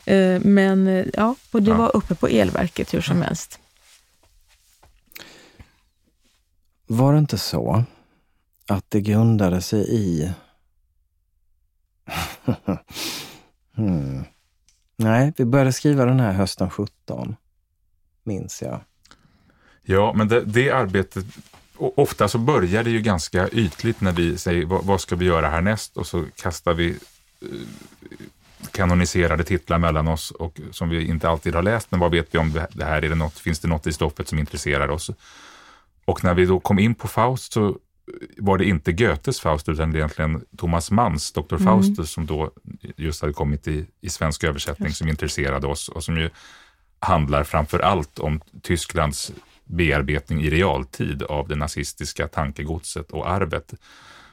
[0.06, 1.78] Eh, men eh, ja, och det ja.
[1.78, 3.60] var uppe på elverket hur som helst.
[6.88, 7.84] Var det inte så
[8.68, 10.34] att det grundade sig i
[13.76, 14.24] hmm.
[14.98, 17.36] Nej, vi började skriva den här hösten 17,
[18.24, 18.82] minns jag.
[19.82, 21.26] Ja, men det, det arbetet,
[21.78, 25.50] ofta så börjar det ju ganska ytligt när vi säger vad, vad ska vi göra
[25.50, 26.90] härnäst och så kastar vi
[27.42, 27.48] eh,
[28.72, 32.38] kanoniserade titlar mellan oss och som vi inte alltid har läst, men vad vet vi
[32.38, 33.02] om det, det här?
[33.02, 35.12] Är det något, finns det något i stoffet som intresserar oss?
[36.06, 37.78] Och när vi då kom in på Faust så
[38.38, 41.56] var det inte Goethes Faust utan egentligen Thomas Manns Dr.
[41.56, 41.64] Mm.
[41.66, 42.52] Faustus som då
[42.98, 46.30] just hade kommit i, i svensk översättning som intresserade oss och som ju
[47.00, 49.32] handlar framför allt om Tysklands
[49.64, 53.74] bearbetning i realtid av det nazistiska tankegodset och arvet.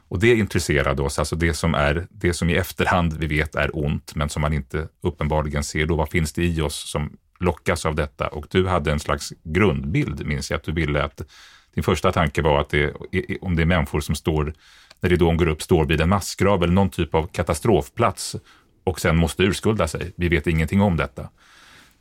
[0.09, 3.71] Och det intresserade oss, alltså det som, är, det som i efterhand vi vet är
[3.77, 5.97] ont, men som man inte uppenbarligen ser då.
[5.97, 8.29] Vad finns det i oss som lockas av detta?
[8.29, 11.23] Och du hade en slags grundbild, minns jag, att du ville att
[11.75, 12.93] din första tanke var att det,
[13.41, 14.55] om det är människor som står,
[15.01, 18.37] när ridån går upp, står vid en massgrav eller någon typ av katastrofplats
[18.85, 20.13] och sen måste urskulda sig.
[20.17, 21.29] Vi vet ingenting om detta.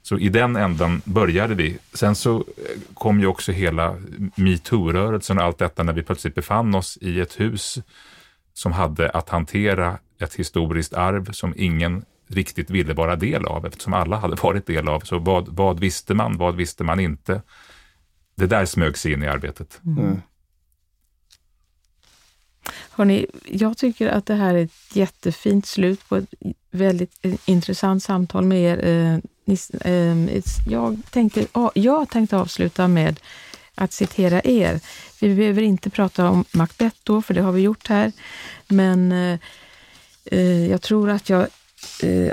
[0.03, 1.77] Så i den änden började vi.
[1.93, 2.43] Sen så eh,
[2.93, 3.97] kom ju också hela
[4.35, 7.79] metoo-rörelsen och allt detta när vi plötsligt befann oss i ett hus
[8.53, 13.93] som hade att hantera ett historiskt arv som ingen riktigt ville vara del av eftersom
[13.93, 14.99] alla hade varit del av.
[14.99, 16.37] Så vad, vad visste man?
[16.37, 17.41] Vad visste man inte?
[18.35, 19.81] Det där smög sig in i arbetet.
[19.85, 20.05] Mm.
[20.05, 20.21] mm.
[22.91, 26.33] Hörrni, jag tycker att det här är ett jättefint slut på ett
[26.71, 28.85] väldigt intressant samtal med er.
[28.85, 33.19] Eh, eh, jag tänkte, jag tänkte avsluta med
[33.75, 34.79] att citera er.
[35.21, 38.11] Vi behöver inte prata om Macbeth då, för det har vi gjort här.
[38.67, 41.47] Men eh, jag tror att, jag,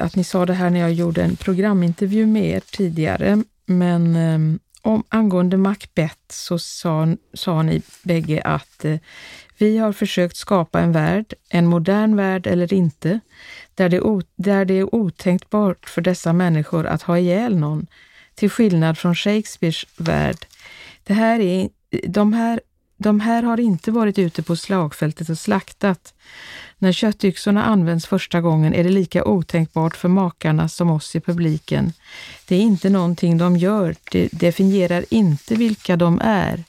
[0.01, 3.43] att ni sa det här när jag gjorde en programintervju med er tidigare.
[3.67, 8.99] Men om, angående Macbeth så sa, sa ni bägge att eh,
[9.59, 13.21] vi har försökt skapa en värld, en modern värld eller inte,
[13.75, 17.87] där det, o, där det är otänkbart för dessa människor att ha ihjäl någon,
[18.35, 20.47] till skillnad från Shakespeares värld.
[21.05, 21.69] Det här är,
[22.09, 22.61] de, här,
[23.01, 26.15] de här har inte varit ute på slagfältet och slaktat.
[26.79, 31.93] När köttyxorna används första gången är det lika otänkbart för makarna som oss i publiken.
[32.49, 36.65] Det är inte någonting de gör, det definierar inte vilka de är.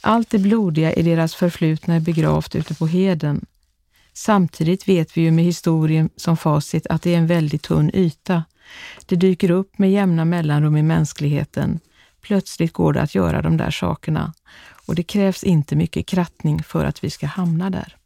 [0.00, 3.46] Allt det blodiga i deras förflutna är begravt ute på heden.
[4.12, 8.44] Samtidigt vet vi ju med historien som facit att det är en väldigt tunn yta.
[9.06, 11.80] Det dyker upp med jämna mellanrum i mänskligheten.
[12.20, 14.32] Plötsligt går det att göra de där sakerna
[14.88, 17.96] och det krävs inte mycket krattning för att vi ska hamna där.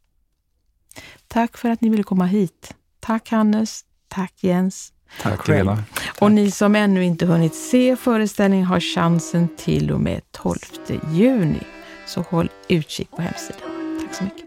[1.27, 2.73] Tack för att ni ville komma hit.
[2.99, 3.85] Tack Hannes.
[4.07, 4.93] Tack Jens.
[5.21, 5.83] Tack Lena.
[6.19, 10.57] Och ni som ännu inte hunnit se föreställningen har chansen till och med 12
[11.11, 11.63] juni.
[12.07, 13.99] Så håll utkik på hemsidan.
[14.01, 14.45] Tack så mycket.